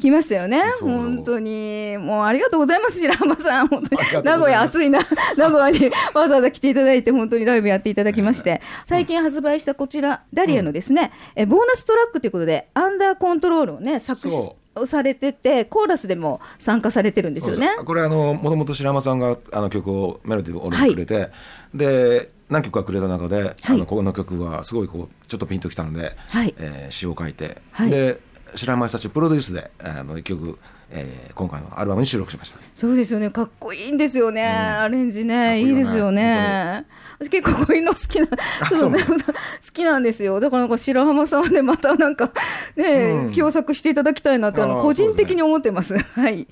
[0.00, 0.62] きましたよね。
[0.78, 0.88] そう。
[0.90, 3.68] そう本当に、もうありがとうございます、白浜さん。
[3.68, 4.24] 本当に。
[4.24, 5.00] 名古屋暑いな、
[5.36, 14.43] 名古屋にわざわざ来ていただいて、本当にライブやっていただきまして、最近発売したこちら、ダリアのですね、えボーナストラックということで、アンダーコントロールをね、作詞そ
[14.76, 17.70] をされてて、コーラスでも参加されてるんですよね。
[17.84, 21.30] これあのもともと白山さんがあの曲をメロディーを俺にくれて、
[21.74, 26.54] で何曲かくれた中で、あのこの曲はすごいこうちょっとピンときたので、はい。
[26.58, 27.90] えー詩を書いて、はい。
[27.90, 28.20] で
[28.54, 30.58] 白山久志プロデュースであの一曲、
[30.90, 32.58] えー今回のアルバムに収録しました。
[32.74, 36.86] そうですよね、かっこいいんですよね、アレンジね、いいですよね。
[37.24, 40.40] 私結構こういうの好きな、ね好きなんですよ。
[40.40, 42.32] だからなんか白浜さんはね、またなんか
[42.76, 45.98] ね、共作していただきたいなって、あの個人的に思ってます。
[45.98, 46.46] はい。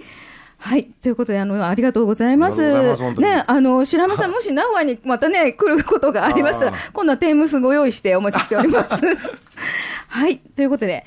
[0.59, 2.63] はい、ということで、あの、ありがとうございます。
[2.63, 8.95] ますね、あの、白浜さん、もし名古屋にまたね、来ることがありましたらあ、今度はテームスご用意してお待ちしております。
[10.07, 11.05] はい、ということで、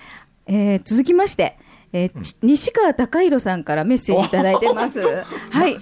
[0.48, 1.58] えー続きまして、
[1.94, 5.00] えーち西川貴弘さんからメッセージいただいてます。
[5.52, 5.78] はい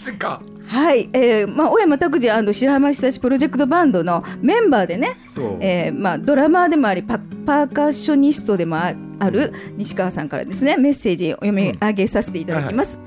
[0.65, 8.93] はい、えーまあ、小山拓司白浜久志プロジェクトバンドのメンバーでねそう、えーまあ、ドラマーでもありパパーカッショニストでもあ
[9.29, 12.99] る西川さんからですねメッセージを読み上げさせていただきます、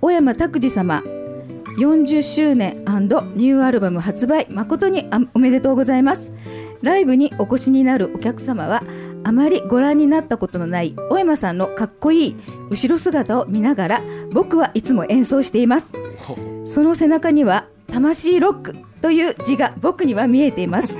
[0.00, 1.02] 小山拓司様
[1.78, 6.32] 40周年ニューアルバム発売誠にあおめでとうございます。
[6.82, 8.82] ライブにお越しになるお客様は
[9.24, 12.36] あまりご覧になったことのない小山さんのかっこいい
[12.70, 14.02] 後ろ姿を見ながら
[14.32, 15.92] 僕はいつも演奏しています。
[16.64, 20.96] その背中には魂ロックという字が僕には見えています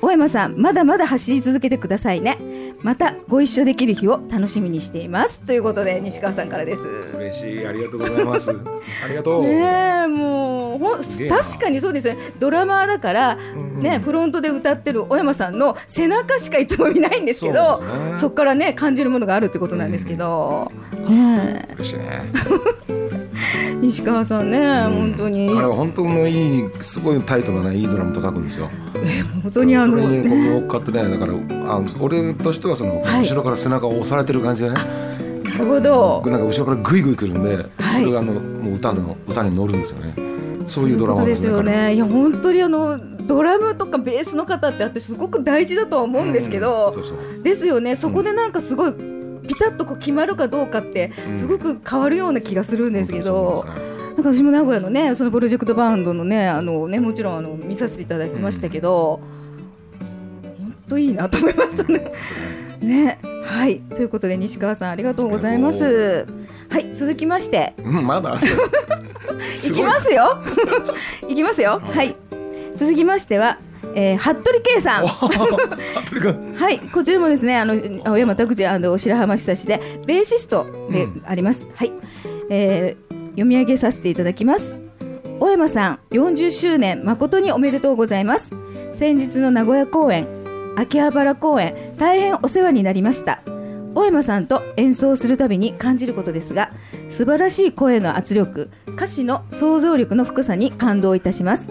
[0.00, 2.38] 小山さんまだまだ走り続けてくださいね。
[2.82, 5.40] またご一緒できる日を楽しみにしています。
[5.40, 6.82] ということで西川さんからです。
[7.16, 7.66] 嬉しい。
[7.66, 8.50] ありがとうございます。
[9.04, 9.48] ありがとう、ね
[10.04, 10.90] えもうほ
[11.28, 12.20] 確かにそうですよね。
[12.38, 13.38] ドラマーだから、
[13.80, 18.30] ね、フロントで歌ってる小山さんの背中しかいつも見ないんですけどそうですね。
[18.30, 20.70] からね感じるものがあるってことなんですけど、
[21.08, 22.04] ね嬉しいね。
[22.88, 23.07] え
[23.80, 25.50] 西川さんね、本当に。
[25.54, 28.70] 彼は本当のいいすごいタイトなねいいドラム叩くんですよ。
[29.42, 30.02] 本当にあの。
[30.02, 31.32] それにこう乗っかってねだから
[31.72, 33.22] あ俺としてはその、はい。
[33.22, 34.76] 後ろから背中を押されてる感じでね。
[35.44, 36.22] なるほど。
[36.26, 37.66] なんか後ろからグイグイ来るんで、はい。
[37.92, 40.14] それがあのもう歌の歌に乗るんですよね。
[40.66, 46.92] そういうドラマですよ彼ねいや本当にあのドラムとかベースの方ってあってすごく大事だとは思うんですけど、うん。
[46.92, 47.42] そうそう。
[47.42, 47.96] ですよね。
[47.96, 48.94] そこでなんかすごい
[49.48, 59.20] ピタッとこう決まるかどうかってすごく変わるような気がするんですけど、なんか私も名古屋のねそのプロジェクトバンドのねあのねもちろんあの見させていただきましたけど、
[59.98, 62.12] 本当いいなと思いましたね。
[62.80, 63.18] ね。
[63.44, 63.80] はい。
[63.80, 66.26] ということで西川さんありがとうございます。
[66.68, 66.92] はい。
[66.92, 67.74] 続きまして。
[67.78, 68.38] うんまだ
[69.68, 70.38] いきますよ。
[71.28, 71.80] いきますよ。
[71.82, 72.14] はい。
[72.74, 73.58] 続きましては、
[73.98, 75.06] えー、服部圭さん。
[75.08, 77.74] はい、こちらもですね、あの
[78.04, 81.66] 青山拓司白浜久志でベーシストであります。
[81.74, 81.90] はい、
[82.48, 84.78] えー、読み上げさせていただきます。
[85.40, 88.54] 小山さん、40周年誠におめでとうございます。
[88.92, 90.28] 先日の名古屋公演、
[90.76, 93.42] 秋葉原公演、大変お世話になりました。
[93.96, 96.70] 小山さんと演奏するたびに感じることですが、
[97.08, 101.68] 素晴らしい声の圧力、歌詞の想像力の深さに感動いたします。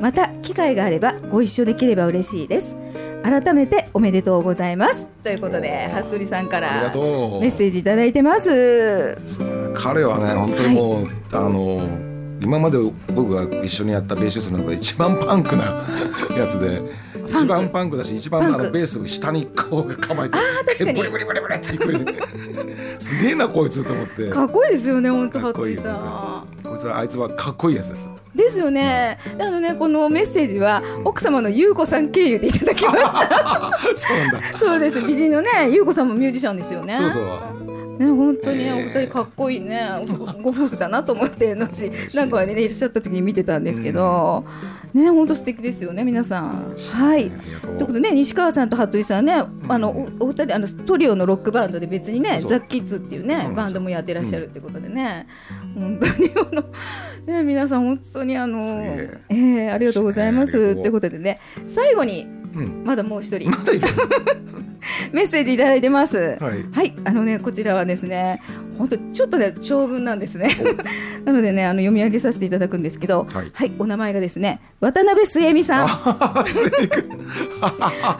[0.00, 2.76] また機会があればご一緒できれば嬉しいです。
[3.22, 5.06] 改めておめでとうございます。
[5.22, 9.18] ということで、服部さんからメッセージいただいてます。
[9.74, 11.86] 彼はね本当にもう、あの
[12.40, 12.78] 今まで
[13.14, 15.86] 僕が一緒にやったベーシストの中で一番パンクな
[16.34, 16.80] やつで
[17.30, 20.38] 一番パンクだし一番あのベースを下にこう構えて
[20.76, 21.00] 確かに。
[21.00, 22.20] ブリブリブリブリって。
[22.98, 24.28] すげえなこいつと思って。
[24.28, 26.46] かっこいいですよね、本当服部さん。
[26.62, 28.10] こいつはあいつはかっこいいやつです。
[28.34, 29.18] ですよね。
[29.36, 33.72] であのね、このメッセージは奥様の優子さん経由でいただきました。
[33.96, 34.58] そうなんだ。
[34.58, 36.94] そうです、美人のね、優子さんもミュージシャンですよね。
[36.94, 37.69] そうそう
[38.00, 38.76] ね、本当にえー。
[38.76, 44.44] お二人かっこいいね、ごご夫婦だなと思って、 のち、なんかね、いらっしゃった時に見てたんですけど。
[44.94, 46.74] ね、本当素敵ですよね、皆さん。
[46.92, 47.30] はい。
[47.30, 49.34] ということでね、西川さんと服部さんね、
[49.68, 55.26] あの、おお二人、あの、トリオのロックバンドで別にね、ザ・キッズっていうねバンドもやってらっしゃるってことでね。
[55.74, 60.74] 本当に、あの、ね、皆さん、本当に、あのえ、えーありがとうございます。
[60.76, 62.82] ということでね、最後に、うん。
[62.84, 63.50] まだもう一人
[65.12, 66.38] メッセージいただいてます。
[66.40, 68.40] はいはい、あのね、こちらはですね、
[68.78, 70.50] 本当ちょっとね、長文なんですね。
[71.24, 75.86] なのでね、あの読み上げさせていただくんですけど、はいはい、お名前がですね、渡辺末美さん。
[75.88, 76.44] は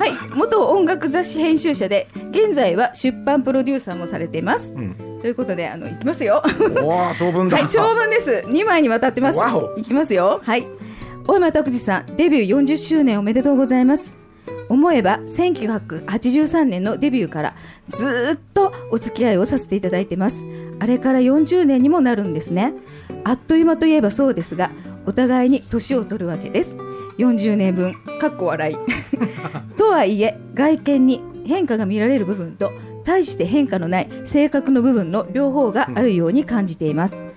[0.06, 4.72] い、元音楽雑誌編集者で、現在は出版プロデューサーもされています。
[4.76, 6.42] うんということで、あの、いきますよ。
[6.82, 8.42] おお長文だはい、長文です。
[8.46, 9.38] 2枚にわたってます。
[9.76, 10.40] いきますよ。
[10.42, 10.66] はい。
[11.26, 14.19] 小山拓司さん、デビュー40周年おめでとうございます。
[14.68, 17.56] 思えば1983年のデビューから
[17.88, 20.44] ずっとお付き合いをさせていただいてます。
[20.78, 22.72] あれから40年にもなるんですね。
[23.24, 24.70] あっという間といえばそうですが、
[25.06, 26.76] お互いに年を取るわけです。
[27.18, 28.76] 40年分、かっこ笑い。
[29.76, 32.70] とはいえ、外見に変化が見られる部分と、
[33.04, 37.29] 大して変化のない性格の部分の両方があるように感じています。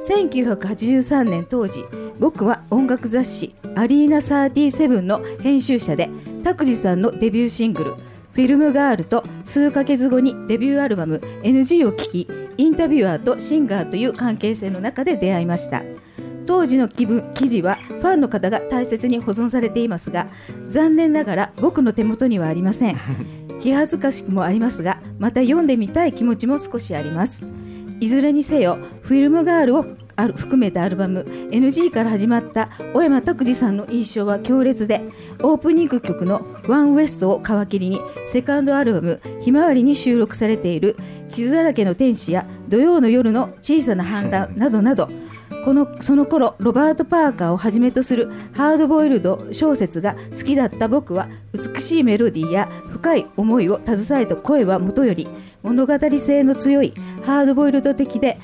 [0.00, 1.84] 1983年当時
[2.18, 6.10] 僕は音楽雑誌「アリーナ37」の編集者で
[6.42, 7.90] 拓司さんのデビューシングル
[8.32, 15.82] 「フィルムガール」と数ヶ月後にデビューアルバム「NG」を聴きインタビュアーとシンガーという関係性の中で出会いました。
[16.46, 20.26] 当時の記分記事はファンの方が大切に保存されていますが
[20.66, 22.96] 残念ながら僕の手元にはありません。
[23.60, 27.46] 気恥ずかしくもありますがまた読んでみたい気持ちも少しあります
[28.00, 29.84] いずれにせよフィルムガールを
[30.36, 31.20] 含めたアルバム
[31.50, 35.00] NG から始まった小山拓司さんの印象は強烈で
[35.42, 40.96] オープニング曲の「ワンウエストを皮切りにセカンドアルバム「ひまわり」に収録されている
[41.32, 45.08] 「傷だらけの天使」や「土曜の夜の小さな反乱」などなど
[45.64, 55.28] このその頃ロバート・パーカーをはじめとするハードボイルド小説が好きだった僕は美しいメロディーや深い思いを携えた声はもとより
[55.62, 56.94] 物語性の強い
[57.24, 58.38] ハードボイルド的で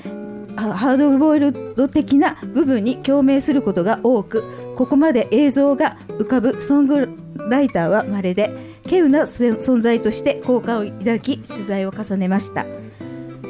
[0.55, 7.09] ハードボイルド的な部分に共鳴することが多くここまで映像が浮かぶソング
[7.49, 8.49] ライターは稀で
[8.85, 12.65] 稀有な存在として好感を抱き取材を重ねました。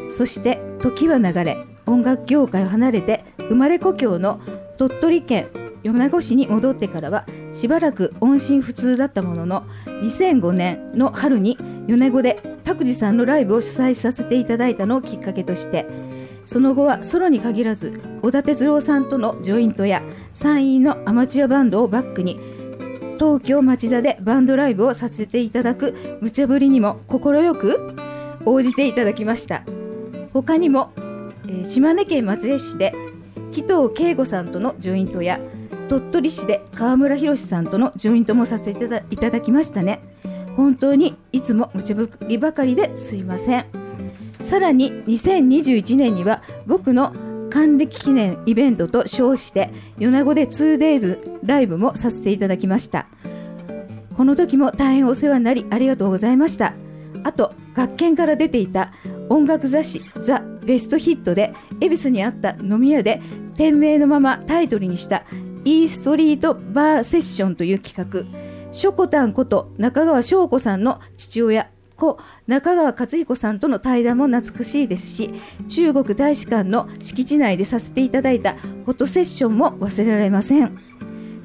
[0.10, 4.40] そして時は流れ音楽業界を離れて生まれ故郷の
[4.78, 5.50] 鳥取県
[5.84, 9.66] 米子市に戻ってからはしばらく音信不通だったものの
[10.04, 15.86] 2005年の春に米子で拓司さんのライブを主催させていただいたのをきっかけとして
[16.46, 20.02] その後はソロに限らず小田哲郎さんとのジョイントや
[20.34, 22.40] 参院のアマチュアバンドをバックに
[23.18, 27.96] 東京町田でバンドライブをさせていただく無茶ぶりにも快く
[28.46, 29.64] 応じていただきました。
[30.34, 32.94] 他にも、えー島根県松江市で
[33.58, 35.40] 紀藤圭吾さんとのジョイントや
[35.90, 40.00] 鳥取市で川村博さんとのジョイントもさせていただいただきましたね。
[40.56, 43.66] 本当にいつも無茶ぶりばかりですいません。
[44.42, 47.14] さらに2021年には僕の
[47.50, 53.08] 還暦記念イベントと称して米子で 2days ライブもさせていただきました。
[54.16, 56.76] この時も大変お世話になりありがとうございました。
[57.24, 58.94] あと学研から出ていた
[59.30, 63.22] 音楽雑誌「ザ・ベストヒットで恵比寿にあった飲み屋で
[63.58, 65.26] 店名のままタイトルにした
[65.66, 68.48] 「イーストリートバーセッション」という企画。
[68.72, 75.34] しょこたんこと中川翔子さんの父親故中川勝彦さんとの対談も懐かしいですし
[75.70, 80.78] 中国大使館の敷地内でさせていただいたフォトセッションも忘れられません。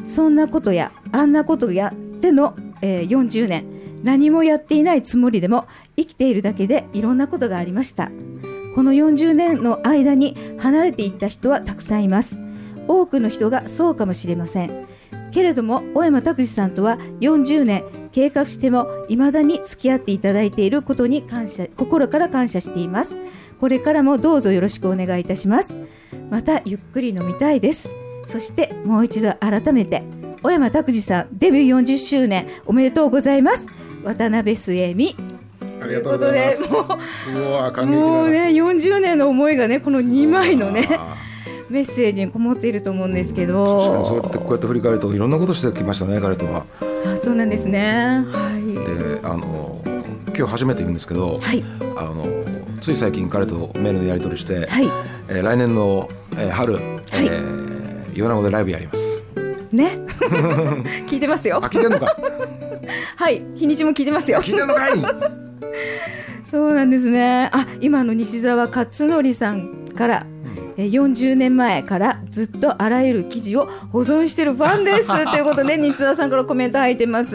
[0.05, 3.65] そんなことやあんなことやっての、えー40年。
[4.03, 8.11] 何もやっていないつもりでも生きているだけでいろんなことがありました。
[8.75, 12.39] この40年の間に離れていった人はたくさんいます。
[12.89, 14.87] 多くの人がそうかもしれません。
[15.31, 23.17] けれども小山拓司さんとは40年経過しても未だに付き合っていただいていることに感謝心から感謝しています。
[23.61, 25.77] これからもどうぞよろしくお願いいたします。
[26.31, 27.93] またゆっくり飲みたいです。
[28.27, 30.03] そしてもう一度改めて
[30.43, 33.67] 小山拓司さんデビュー40周年おめでとうございます。
[34.05, 35.17] 渡辺末美
[35.83, 36.99] とうございうこ
[37.37, 38.07] うわ感激だな。
[38.07, 41.17] もうね40年の思いがねこの2枚のねあ
[41.69, 46.67] メッセージにこもっていると思うんですけー確かにそうどやってこうやって振り返るといろんなことしてきましたね彼とは。
[46.81, 48.25] あそうなんですね。
[48.33, 48.75] はい。
[48.75, 49.81] であの
[50.37, 51.63] 今日初めて言うんですけど、はい。
[51.97, 52.27] あの
[52.81, 54.85] つい最近彼とメールでやり取りして、はい。
[55.29, 59.27] えー来年の、えー春、えー米子でライブやります。
[59.73, 59.99] ね？
[61.09, 61.57] 聞いてますよ。
[61.63, 62.15] あ聞いてんのか。
[63.17, 63.43] はい。
[63.55, 64.41] 日にちも聞いてますよ。
[64.43, 65.42] 聞いてんのかい
[66.45, 67.49] そうなんですね。
[67.53, 70.27] あ今の西澤勝則さんから、
[70.77, 75.09] えー40年前からずっとあらゆる記事を保存してるファンです。
[75.31, 77.31] ということで西澤さんからコメント入ってます。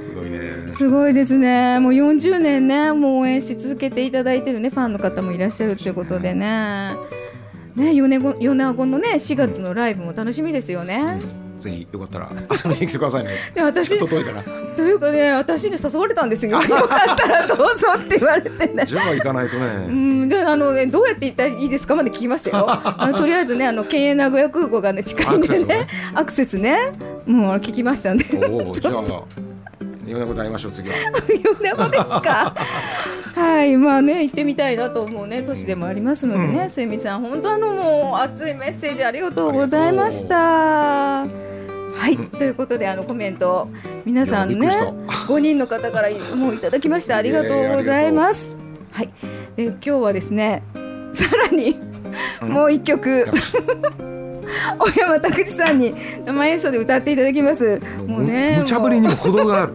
[0.00, 0.38] すごいね。
[0.72, 1.78] すごいですね。
[1.80, 6.94] もう40年ねもう応援し続けていただいてるねファンの方もいらっしゃるということでね。
[7.76, 11.20] ね米子米子のね4月のライブも楽しみですよね、
[11.60, 13.36] ぜひよかったら遊びに来てくださいね。
[13.54, 14.42] で私ちょっと遠いから
[14.74, 16.60] というかね私に誘われたんですよ。
[16.60, 18.84] よかったらどうぞって言われてね。
[18.86, 22.66] じゃあ行かないとうねん、じゃああの、ね、どうやって行ったらいいですかまで聞きますよ。
[22.68, 26.92] あのとりあえずね、あの県営名古屋空港がね近いんでね、アクセスね、
[27.26, 28.24] もう聞きましたんで。
[28.48, 29.50] おおじゃあ
[30.06, 30.96] 米子で会いましょう次は。
[31.60, 32.54] 米子ですか。
[33.34, 41.49] はい、まあね、行ってみたいなと思うね、年でもありますのでね、すみさん、本当あの、もう熱いメッセージありがとうございました。
[42.00, 43.68] はい、ということで、あのコメント、
[44.06, 47.18] 皆さんねいやびっくりした、五人の方からもういただきました。
[47.18, 48.56] ありがとうございます。
[48.90, 49.10] はい、
[49.54, 50.62] で、今日はですね、
[51.12, 51.78] さらに、
[52.40, 53.26] もう一曲。
[54.78, 55.94] 小山拓司さんに
[56.24, 57.80] 生演奏で歌っていただきます。
[58.06, 59.74] もうね、む無茶ぶりにも程がある。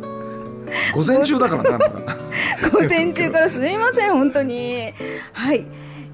[0.95, 1.89] 午前中だからなまだ。
[2.71, 4.91] 午前中からすみません本当に。
[5.31, 5.63] はい。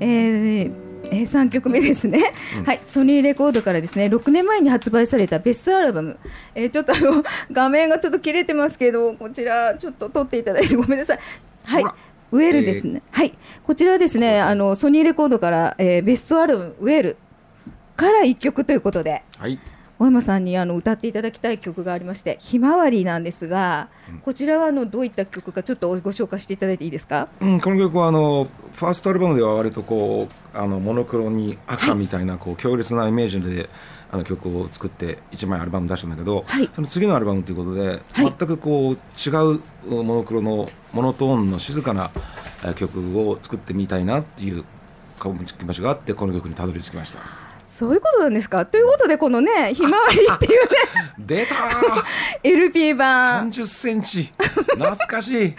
[0.01, 0.80] えー
[1.11, 2.31] えー、3曲目ですね、
[2.65, 6.17] はいソニーレコードからですね6年前に発売されたベストアルバム、
[6.55, 11.19] えー、ちょっとあの 画面がちょっと切れてますけどこちらちょっと撮っていただいてごめんなさい。
[11.65, 11.83] はい
[12.31, 14.39] ウェルですね、はいこちらはですね。
[14.39, 17.17] あのソニーレコードから、えーベストアルバムウェル
[17.97, 19.21] から1曲ということで。
[19.37, 19.59] はい
[20.01, 23.87] 小山さんにあの歌っていただきたい曲がありまして「ひまわり」なんですが、
[24.23, 27.27] こちらはあのどういった曲かちょっとご紹介していただいていいですか？
[27.39, 33.69] うん、この曲はあのファーストアルバムでは割とこうあのモノクロに赤みたいなこう強烈なイメージで
[34.11, 36.67] あの曲を作って1枚アルバム出したんだけど、はい。
[36.73, 38.01] その次のアルバムということで、はい。
[38.25, 42.09] 全くこう違うモノクロのモノトーンの静かな
[42.63, 44.63] えー曲を作ってみたいなっていう
[45.19, 45.45] 気持
[45.75, 47.40] ちがあってこの曲にたどり着きました。
[47.71, 48.65] そういうことなんですか？
[48.65, 50.67] ということでこのねひまわりっていうね
[51.17, 51.55] 出た
[52.43, 53.49] LP 版。
[53.49, 54.33] 30センチ。
[54.67, 55.55] 懐かしい。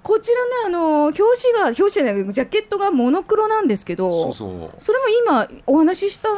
[0.00, 4.84] こちらねあの表紙が表紙じゃないジャケットがモノクロなんですけどそうそう。
[4.84, 5.04] それも
[5.48, 6.28] 今お話しした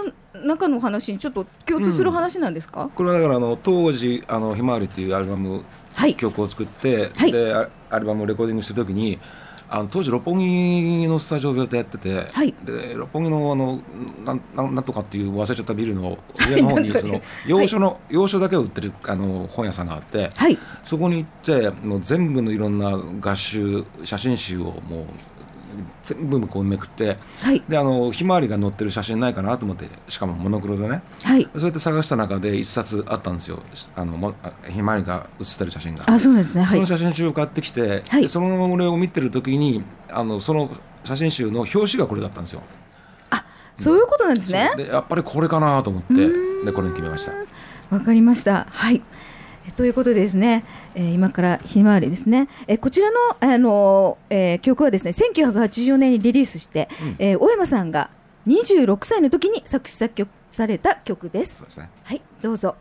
[0.41, 5.65] 中の話にちょっと共通する話なんですか、これはだからあの当時あのひまわりっていうアルバム
[5.95, 6.15] はい。
[6.15, 7.33] 曲を作って、はい。
[7.33, 9.21] でアアルバムをレコーディングした時に
[9.73, 12.53] あの当時六本木のスタジオでやってて、はい。
[12.65, 13.81] で六本木のあの
[14.25, 16.19] なんなんなんとかっていう忘れちゃったビルの
[16.51, 20.59] 上の方にその洋書の、洋書だけを売ってるあの本屋さんがあって、はい。
[20.83, 25.05] そこに行ってもう全部のいろんな画集写真集をもう
[26.03, 33.61] 全部こうめくってはいであのひまわりが載ってる写真ないかなと思ってしかもモノクロでねはいそうやって探した中で一冊あったんですよ
[33.97, 34.35] あの
[34.69, 36.05] ひまわりが写ってる写真が。
[36.07, 40.71] あそうですねはいその写真集を買ってきて、はいでその俺を見てる時にあのその
[41.05, 42.63] 写真集の表紙がこれだったんですよ。
[43.77, 46.15] そういうことなんですねでやっぱりこれかなと思って
[46.67, 47.33] でこれに決めました。
[47.91, 48.67] わかりました。
[48.71, 49.03] はい。
[49.69, 56.89] えということでですね、えー今からひまわりですね、えーこちらの、あのえー曲はですね1984年にリリースして、
[57.19, 58.11] えー小山さんが
[58.47, 61.63] 26歳の時に作詞作曲された曲です。
[61.63, 61.91] ですね。
[62.05, 62.75] はい、どうぞ。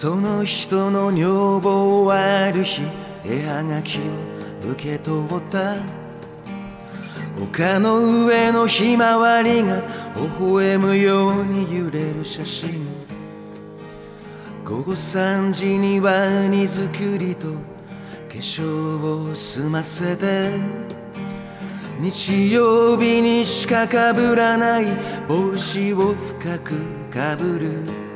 [0.00, 2.82] その人の女房はある日
[3.24, 5.74] 絵はがきを受け取った。
[7.42, 9.82] 丘の上のひまわりが
[10.38, 12.86] 微笑むように揺れる写真。
[14.64, 16.86] 午後3時には荷造
[17.18, 17.54] りと化
[18.34, 20.52] 粧を済ませて。
[21.98, 24.86] 日曜日にしかかぶらない
[25.26, 26.76] 帽子を深く
[27.12, 28.07] かぶる。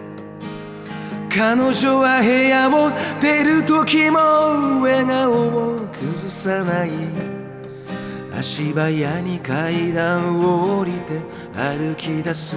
[1.34, 4.18] 彼女は部屋を出る時も
[4.82, 6.90] 笑顔を崩さない。
[8.38, 11.20] 足早に階段を降りて
[11.54, 12.56] 歩き出す。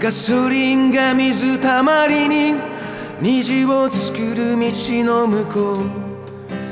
[0.00, 2.56] ガソリンが水たまりに
[3.20, 4.72] 虹を作る道
[5.04, 5.78] の向こ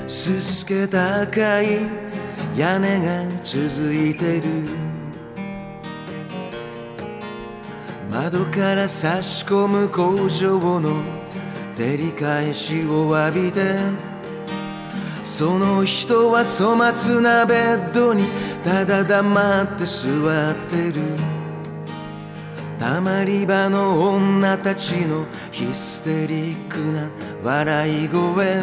[0.07, 0.11] う。
[0.11, 1.79] すすけた赤い
[2.57, 4.90] 屋根が続いてる。
[8.33, 10.91] 窓から差し込む工場の
[11.77, 13.75] 照り返しを浴びて
[15.25, 18.23] その人は粗末なベッドに
[18.63, 21.03] ただ黙って座ってる。
[22.79, 27.11] たまり場の女たちのヒステリックな
[27.43, 28.63] 笑い声。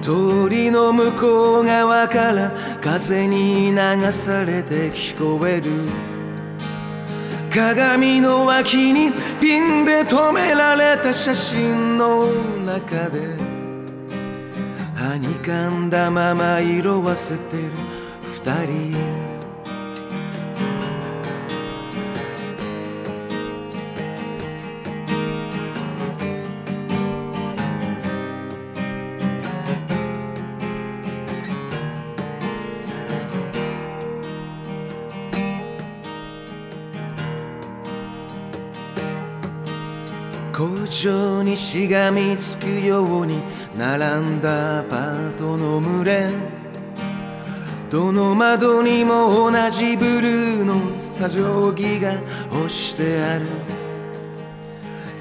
[0.00, 6.13] 通りの向こう側から風に流されて聞こえる。
[7.54, 12.26] 鏡の脇にピンで止められた写真の
[12.66, 13.28] 中で
[14.96, 17.70] はにかんだまま色あせてる
[18.22, 19.23] 二人。
[41.54, 43.40] にしがみつくように
[43.78, 46.32] 並んだアパートの群れ。
[47.88, 52.10] どの窓にも同じブルーの作業着が
[52.50, 53.46] 干してある。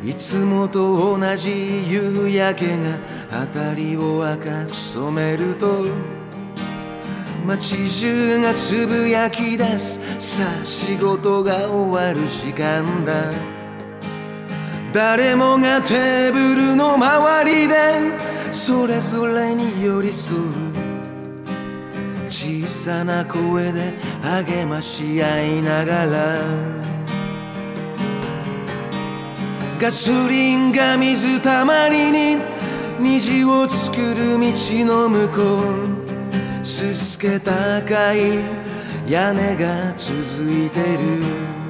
[0.04, 2.98] いつもと同じ夕焼けが
[3.46, 5.86] 辺りを赤く染めると
[7.46, 13.53] 街中がつぶやき出すさあ仕事が終わる時間だ。
[14.94, 17.76] 誰もがテーブルの周りで
[18.52, 20.44] それぞれに寄り添う
[22.30, 26.84] 小さな声で励まし合いながら。
[29.82, 32.38] ガソリンが水たまりに
[33.00, 34.54] 虹を作る道
[34.86, 35.60] の向こ
[36.62, 36.66] う。
[36.66, 38.38] すすけた赤い
[39.08, 41.63] 屋根が続いてる。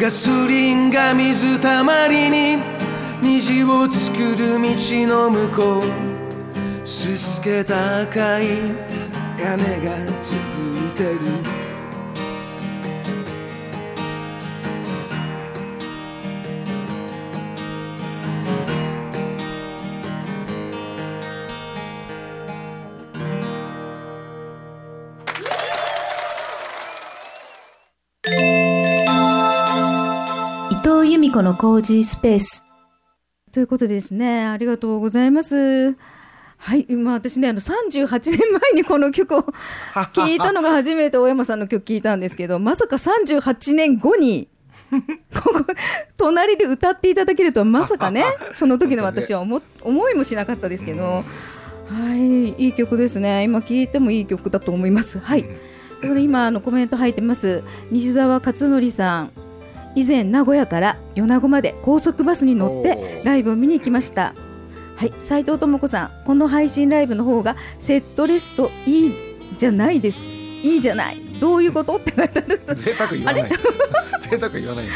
[0.00, 2.62] ガソリンが水たまりに
[3.20, 4.68] 虹を作る道
[5.08, 6.86] の向こう。
[6.86, 8.46] すすけた赤い
[9.40, 10.36] 屋根が続
[10.76, 11.57] いてる。
[31.38, 32.66] ミコのコージースペース。
[33.52, 35.92] ということでですね、ありがとうございます。
[36.56, 38.40] はい、今私ね、あの38年
[38.72, 39.44] 前にこの曲を
[40.14, 44.48] 聞いたのが初めて大山さんの曲聞いたんですけど、まさか38年後に、
[44.90, 45.00] こ
[45.44, 45.64] こ、
[46.16, 48.24] 隣で歌っていただけるとはまさかね、
[48.54, 51.24] その時の私は思思いもしなかったですけど、は
[52.16, 53.44] い、いい曲ですね。
[53.44, 55.20] 今聴いてもいい曲だと思います。
[55.20, 55.44] はい。
[55.44, 57.62] ということで今あのコメント入ってます。
[57.92, 59.47] 西澤勝則さん。
[59.94, 64.34] 以前名古屋から米子まで高速バスに乗ってライブを見に行きました。
[64.96, 69.14] はい、斉藤智子さん、この配信ライブの方がセットリストいい
[69.56, 70.20] じゃないです。
[70.20, 71.22] いいじゃない。
[71.38, 72.60] どういうことって書いてある。
[72.74, 73.50] 贅沢言わない
[74.20, 74.92] 贅沢言わないね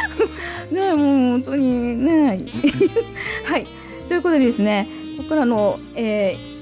[0.73, 2.41] えもう本当にね
[3.45, 3.67] はい
[4.09, 6.53] ということでですねここからの、えー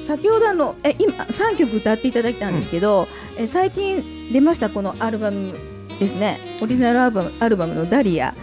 [0.00, 3.08] 先ほどあのえ今3曲歌っていただいたんですけど、
[3.38, 5.54] え最近出ましたこのアルバム
[5.98, 6.58] ですね。
[6.60, 8.34] オリジナルアルバムアルバムの「ダリア」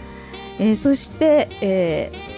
[0.58, 2.32] えーそして、えー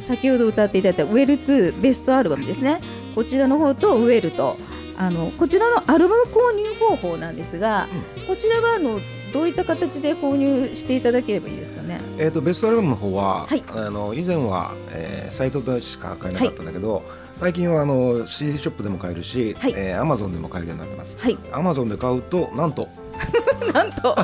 [0.00, 2.80] 先ほど歌っていただいた「ウェル2」ベストアルバムですね。
[3.16, 4.56] こちらの方と「ウェルと」
[4.96, 7.88] あのこちらのアルバム購入方法なんですが、
[8.28, 9.00] こちらはあの
[9.32, 12.00] どういった形で購入していただければいいですかね？
[12.16, 13.62] えー、とベストアルバムの方は、はい。
[13.74, 17.02] あの以前は、えーサイトでしか買えなかったんだけど、
[17.40, 19.74] 最近はあの CD ショップでも買えるし、はい。
[19.76, 21.18] えー、Amazon でも買えるようになってます。
[21.20, 22.88] はい、Amazon で買うとなんと
[23.72, 24.16] なんと。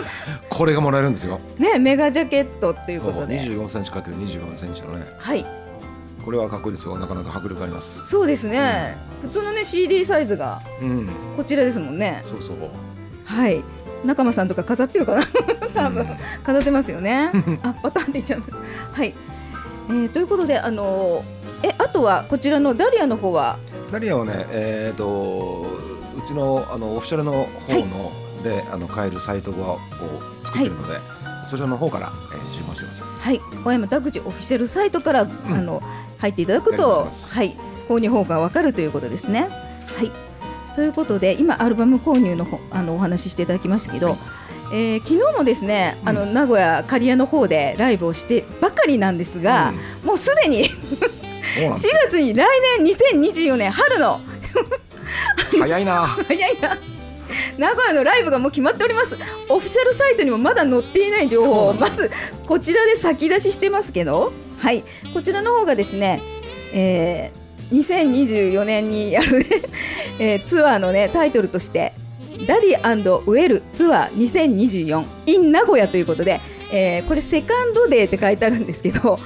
[0.48, 1.40] これがもらえるんですよ。
[1.58, 5.46] ねメガジャケットということで、24センチかける24センチのね、はい、
[6.24, 6.96] これはかっこいいですよ。
[6.98, 8.02] なかなか迫力あります。
[8.06, 8.96] そうですね。
[9.22, 12.20] 普通のね CD サイズがうん、こちらですもんね。
[12.24, 12.56] そうそう。
[13.24, 13.62] はい。
[14.04, 15.22] 中間さんとか飾ってるかな？
[15.74, 17.30] 多分、うん飾ってますよね。
[17.62, 18.56] あパターンって言っちゃいます。
[18.92, 19.14] はい、
[19.88, 23.58] えー、ということであのーえあとはこちらのダリアの方は？
[23.92, 25.66] ダリアはね、えっ、と
[26.16, 28.12] うちのあのオフィシャルの方の、
[28.42, 29.78] であの買えるサイトを
[30.44, 30.98] 作ってるので、
[31.44, 33.08] そちらの方から、えー、注文してください。
[33.20, 33.40] はい。
[33.64, 35.82] 小山田口オフィシャルサイトから、あの
[36.18, 37.56] 入っていただくとはい。
[37.88, 39.48] 購入方法がわかるということですね。
[39.96, 40.10] はい。
[40.74, 44.16] ということで今アルバム購入の方あのお話ししていただきましたけど、
[44.72, 49.74] えー昨日もですね、あの名古屋刈谷の方でライブをしてばかりなんですが、
[50.04, 50.70] もうすでに4
[51.54, 51.92] そうなんですよ。
[52.08, 52.46] 月に来
[52.78, 52.86] 年
[53.20, 54.20] 2024年春の。
[55.60, 56.06] 早いな。
[56.26, 56.78] 早いな
[57.58, 59.16] 名古屋のライブがもう決まっております。
[59.48, 62.10] オフィシャルサイトにもまだ載っていない情報まず
[62.46, 64.32] こちらで先出ししてますけど。
[64.58, 64.84] はい。
[65.12, 66.20] こちらの方がですね、
[66.72, 67.42] えー
[67.72, 69.46] 2024年にやる、ね
[70.20, 71.94] えーツアーのねタイトルとして
[72.46, 76.40] ダリーウェルツアー2024 in 名古屋ということで、
[76.70, 79.18] えーこれセカンドデーって書いてあるんですけど、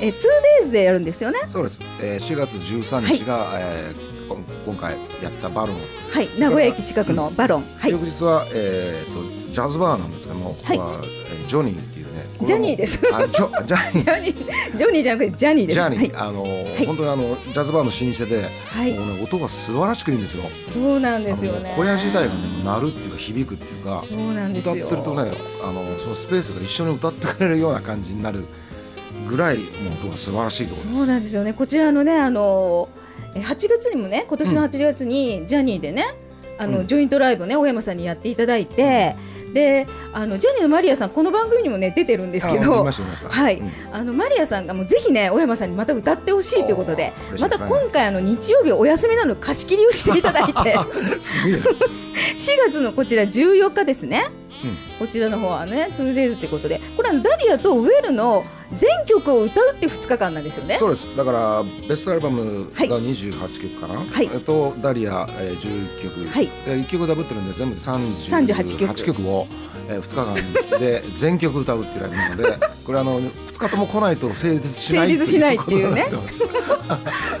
[0.00, 0.14] えー、
[0.62, 1.38] 2days でやるんですよね？
[1.48, 1.80] そうです。
[2.00, 4.13] えー、4月13日が、えーこん
[4.66, 5.78] 今回やったバルーン。
[6.10, 7.90] はい名古屋駅近くのバロン、はい。
[7.90, 12.22] 翌日は、えー、とジャズバーなんですけども、ここは、えージョニーっていうね。
[12.42, 12.98] ジャニーです。
[13.12, 14.04] あ、ジョジャニー。
[14.04, 14.76] ジャニー。
[14.76, 15.74] ジョニーじゃなくてジャニーです。
[15.74, 16.12] ジャニー、はい。
[16.16, 16.86] あのーはい。
[16.86, 18.92] 本当にあのジャズバーの老舗で、はい。
[18.94, 20.44] もうね音が素晴らしくいいんですよ。
[20.64, 21.74] そうなんですよね。
[21.76, 22.30] 小屋自体がね
[22.64, 25.30] 鳴るっていうか響くっていうか、そうなんです歌よってるとね、
[25.62, 28.44] あのそのスペースが一緒に歌ってくれるような感じになる
[29.28, 29.66] ぐらいもう
[30.00, 30.98] 音が素晴らしいところです。
[30.98, 31.52] そうなんですよね。
[31.52, 33.03] こちらのねあのえ
[33.34, 36.14] 8月にもね今年の8月にジャニーでね、
[36.58, 36.86] あのうん。
[36.86, 39.16] ジョイントライブをね大山さんにやっていただいて、
[39.52, 42.84] であのジャニーのマリアさんこの番組にもね出てるんですけど。
[42.84, 43.70] はい、うん。
[43.92, 50.76] あのマリアさんがもうぜひね大山さんにまた歌ってほしいということでまた今回あの日曜日お休みなので貸し切りをしていただいて
[51.20, 51.58] すげえ。
[51.58, 51.62] 4
[52.66, 54.26] 月のこちら14日ですね、
[54.62, 56.80] うんこちらの方はね 2days ということで。
[56.96, 60.76] これあのダリアとウェルの全曲を歌うって2日間なんですよね。
[60.76, 61.08] そうです。
[61.16, 62.88] だからベストアルバムはい。
[62.88, 64.00] が28曲かな。
[64.00, 64.30] はい。
[64.32, 66.28] えっとダリア、えー、11曲。
[66.28, 66.46] はい。
[66.46, 68.94] で1曲ダブってるんで全部で38 38曲。
[69.04, 69.28] 曲。
[69.28, 69.46] を、
[69.88, 76.08] えー、2日間で 全曲歌うっていうライブなので これあの2日とも来ないと成立しない成立しないっていうね。
[76.26, 76.40] す。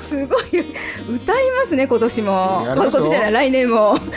[0.00, 0.44] すごい。
[1.08, 2.62] 歌いますね今年も。
[2.64, 3.76] 今年じゃない来年も。
[3.76, 4.14] もうジ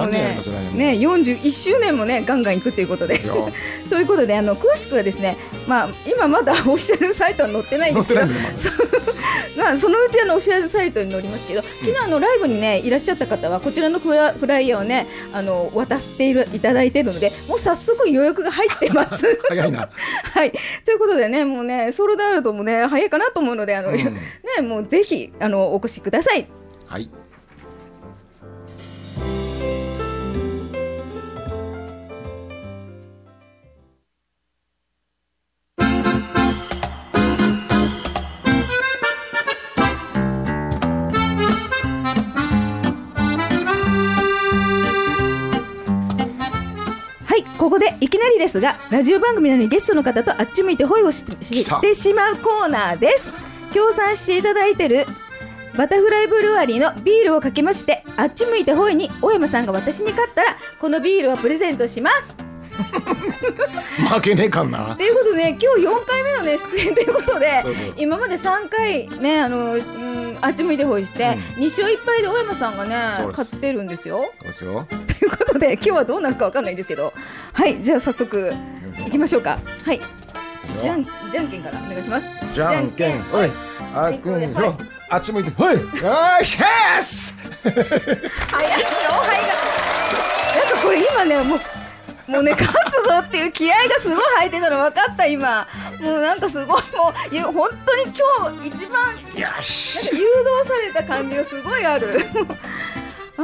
[0.00, 0.78] ャニーやりますよ来年も。
[0.78, 3.18] ね41周年もねガンガンいくということで。
[3.90, 8.20] ということであの詳しくはですねまあ今まだ オフィシャルサイトは載ってないんですけど
[9.56, 19.38] まあ、そのうちあのオフィシャルサイトに載りますけど昨日あのライブにねいらっしゃった方はこちらのフラフライヤーをねあの渡しているいただいているのでもう早速予約が入ってます。
[19.48, 19.90] 早いな。
[20.22, 20.52] はい、
[20.84, 23.96] ということでねもうねソールドもね早いかなと思うのであの、うん。
[23.96, 24.12] ね
[24.62, 26.46] もうぜひあのお越しください。
[26.86, 27.10] はい
[48.50, 53.32] ですがラジオ番組なのにゲストの方とあっち向いてホイをししてしまうコーナーです。
[53.72, 55.06] 協賛していただいてる
[55.76, 62.36] バタフライブルワリーのビールをかけましてあっち向いてホイに大山さんが私に勝ったらこのビールをプレゼントします。
[64.10, 64.96] 負けねえかんな。
[64.96, 67.62] ということで、ね、今日4回目の、ね、出演ということで
[67.98, 72.96] 今まで3回ねあの、うん、あっち向いてほいして、2勝1敗で大山さんがね
[73.28, 74.32] 勝ってるんですよ。
[74.38, 74.86] そうですよ。
[75.06, 77.12] ということで今日はどうなるかわかんないんですけど
[77.52, 78.52] はいじゃあ早速
[79.06, 79.58] いきましょうか。
[79.84, 80.00] はい。
[80.82, 82.26] じゃんじゃんけんからお願いします。
[82.52, 83.22] じゃんけん。
[83.24, 83.50] ほい。
[83.94, 84.76] あっくんひょ
[85.10, 85.50] あっち向いて。
[85.50, 85.74] ほい。
[85.74, 86.58] よーし。
[86.58, 87.82] ーす早い。
[87.82, 89.46] 勝敗が
[90.56, 95.66] なんかこれ今ねもうもうね勝つぞっていう気合がすごい入ってたの分かった今。
[96.00, 99.96] もうなんかすごいもういや本当に今日一番よし。
[99.96, 100.28] なんか誘導
[100.66, 102.20] された感じがすごいある。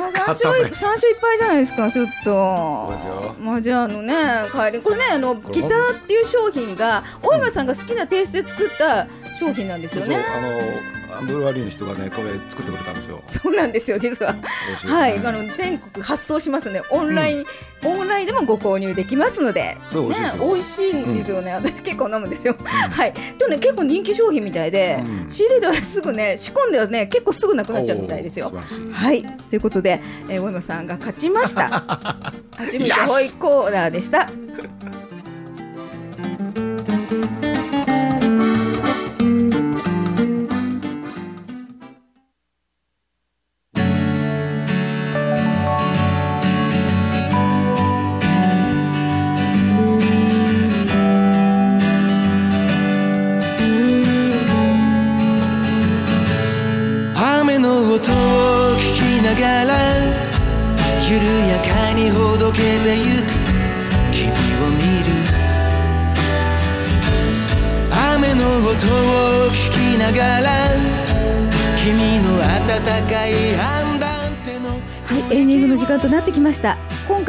[0.04, 3.34] あ、三勝ったぜ勝三勝一敗じゃないですか、ちょっとそうですよ。
[3.40, 4.14] まあ、じゃあ、あのね、
[4.52, 9.06] 帰り、これね、あの、れギターっていう商品が、大山さんが好きなテイストで作った
[9.38, 10.24] 商品なんですそうそうよね。
[10.36, 13.22] あのブルワリーの人がねこれ作ってくれたんですよ。
[13.26, 14.32] そうなんですよ、実は。
[14.32, 14.42] ね。
[14.84, 17.44] はい、あの、全国発送しますね、オンライン、
[17.84, 19.76] オンラインでもご購入できますので。
[19.88, 20.44] そう美味しいですよ。
[20.44, 22.56] ね、美味しいんですよね、私結構飲むんですよ。
[22.64, 25.30] はい、でもね、結構人気商品みたいで、うん。
[25.30, 28.52] 仕入れではすぐね、仕込んではね、結構すぐなくなっちゃうみたいですよ。
[28.92, 31.68] はい、ということで、えー、大山さんが勝ちました。
[32.56, 34.26] 初めてホイコーナーでした。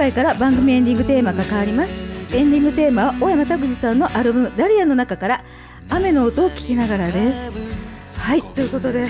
[0.07, 1.97] 回から番組エンディングテーマが変わります。
[2.35, 5.43] エンディングテーマは小山拓司さんのアルバムダリアの中から
[5.89, 7.57] 雨の音を聞きながらです。
[8.17, 9.07] はい、ということで。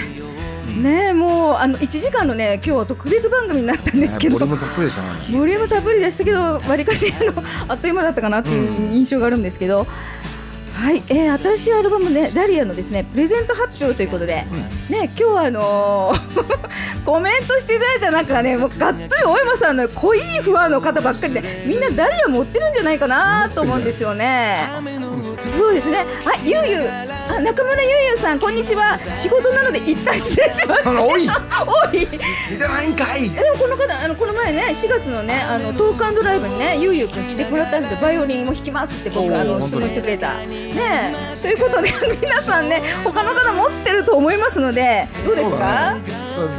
[0.82, 9.88] ねえもうあの1時間のね今日は特別番組になったんですけど、ねボリュームたっぷりでしたねボリュームたっぷりでしたけどわりかしあのあっという間だったかなっていう印象があるんですけど、
[10.78, 14.46] はい、えー新しいアルバムねダリアのですねプレゼント発表ということで、
[14.90, 16.68] ね今日はあのー
[17.04, 24.58] コメントしていただいた中ねもうがっつり大山さんの濃いファンの方ばっかりでみんなダリア持ってるんじゃないかなと思うんですよね。
[25.42, 26.00] そうですね。
[26.26, 29.00] あ、ゆうゆう、あ、中村ゆうゆうさん、こんにちは。
[29.14, 30.82] 仕事なので一旦失礼します。
[30.90, 31.30] あおい。
[31.92, 32.00] おい。
[32.52, 33.26] 見てないんかい。
[33.26, 37.98] えでもこの方あのこの前ね4月のねあのトークライブにねゆうゆうくん来てもらったんですよ。
[38.02, 40.34] バイオリンも弾きますって僕あの質問してくれた。
[40.34, 41.42] ねえ。
[41.42, 41.90] ということで
[42.22, 45.96] 皆さんね他の方持ってると思いますのでどうですか？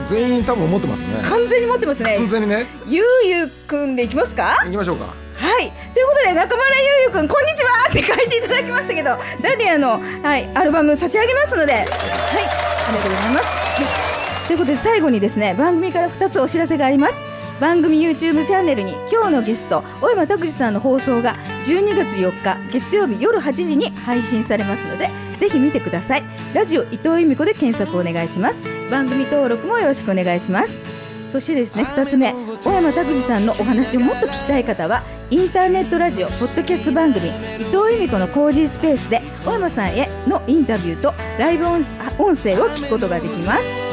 [0.09, 1.07] 全員多分持ってますね。
[1.29, 2.15] 完全に持ってますね。
[2.17, 2.67] 完全にね。
[2.87, 4.57] ゆうゆうくんでいきますか？
[4.65, 5.07] 行きましょうか
[5.49, 5.73] はい。
[5.95, 11.85] ということで中村ゆうゆくんこんにちはって書いていただきましたけどダリアの、はい、アルバム差し上げますのではい。
[11.85, 17.25] ありがとうございます、はい、ということで最後にですね番組から2つお知らせがあります。
[17.61, 21.35] 番組 YouTube チャンネルに今日のゲスト小山拓司さんの放送が
[21.65, 26.25] 12月4日月曜日夜8時に配信されますのでぜひ見てください。
[26.55, 28.59] ラジオ伊藤由美子で検索お願いします。
[28.91, 31.08] 番組登録もよろしくお願いします。
[31.29, 37.31] そしてですね2つ目小山拓司さんのお話をもっと聞きたい方はインターネットラジオポッドキャスト番組伊
[37.65, 41.85] 藤由美子のコージースペースで小山さんへのインタビューとライブ音
[42.19, 43.88] 音声を聞くことができます。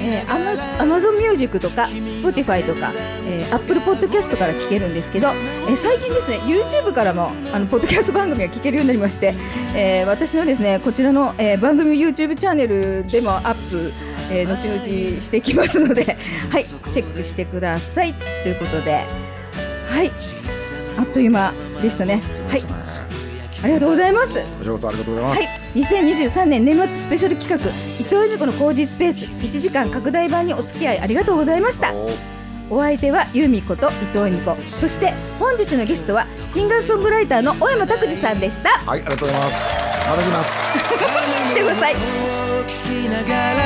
[0.00, 2.92] えー、アマアマゾンミュージックとか Spotify とか、
[3.26, 9.34] えー、Apple Podcast から聞けるんですけど、えー最近ですね YouTube からもあのポッドキャスト番組が聞けるようになりまして、
[9.76, 13.92] えー私のですねこちらの、えー番組 YouTube チャンネルでもアップ、
[14.30, 16.16] えー後々してきますので
[16.50, 18.14] はいチェックしてください。
[18.42, 19.04] ということで
[19.88, 20.10] はい
[20.98, 22.20] あっという間でしたね。
[22.50, 23.07] はい。
[23.62, 24.34] ありがとうございます。
[24.34, 31.92] こちらこそありがとうございまはい、す、2023年年末スペシャル企画伊藤由美子の工事スペース1時間拡大版にお付き合いありがとうございました。
[32.70, 34.56] お相手は由美子と伊藤由美子。
[34.68, 38.70] そして本日のゲストはシンガーソングライターの小山拓司さんでした。
[38.70, 39.70] はいありがとうございます。
[40.08, 40.66] また来ます。
[41.50, 41.98] 来てください聞
[43.06, 43.58] きながら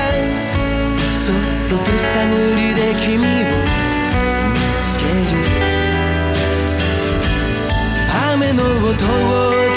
[1.23, 1.35] そっ
[1.69, 5.13] と手探りで君を見つける
[8.35, 8.67] 雨の音
[9.05, 9.72] を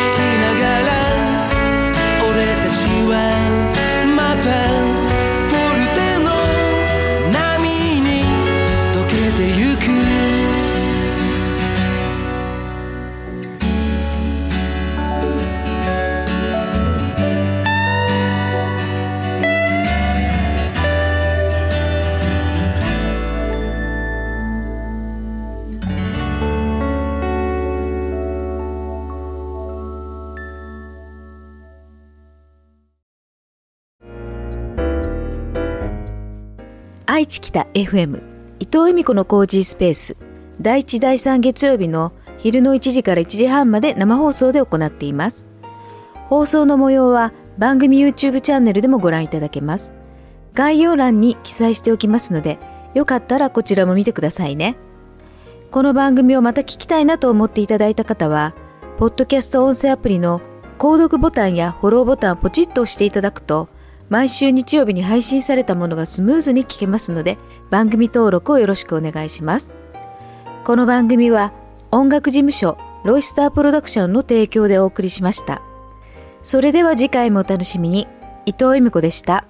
[3.16, 4.84] たち
[37.16, 38.22] 愛知北 FM
[38.59, 40.18] 伊藤恵美子のコージースペース
[40.59, 45.47] 第1第3月曜日の昼の1時から1時半まで生放送で行っています。
[46.28, 49.93] 放送の模様は番組 YouTube チャンネルでもご覧いただけます。
[50.53, 52.59] 概要欄に記載しておきますので
[52.93, 54.76] よかったらこちらも見てくださいね。
[55.72, 58.53] この番組をまた聞きたいなと思っていただいた方は
[58.97, 60.41] ポッドキャスト音声アプリの
[60.78, 63.70] 購読ボタンやフォローボタンをポチッと押していただくと
[64.10, 67.38] 毎週日曜日に配信されたものがスムーズに聞けますので
[67.70, 69.74] 番組登録をよろしくお願いします。
[70.64, 71.53] この番組は
[71.91, 75.62] 音楽事務所ロイスタープロダクションの提供でお送りしました。
[76.41, 78.08] それでは次回もお楽しみに。
[78.45, 79.45] 伊藤恵美子でした。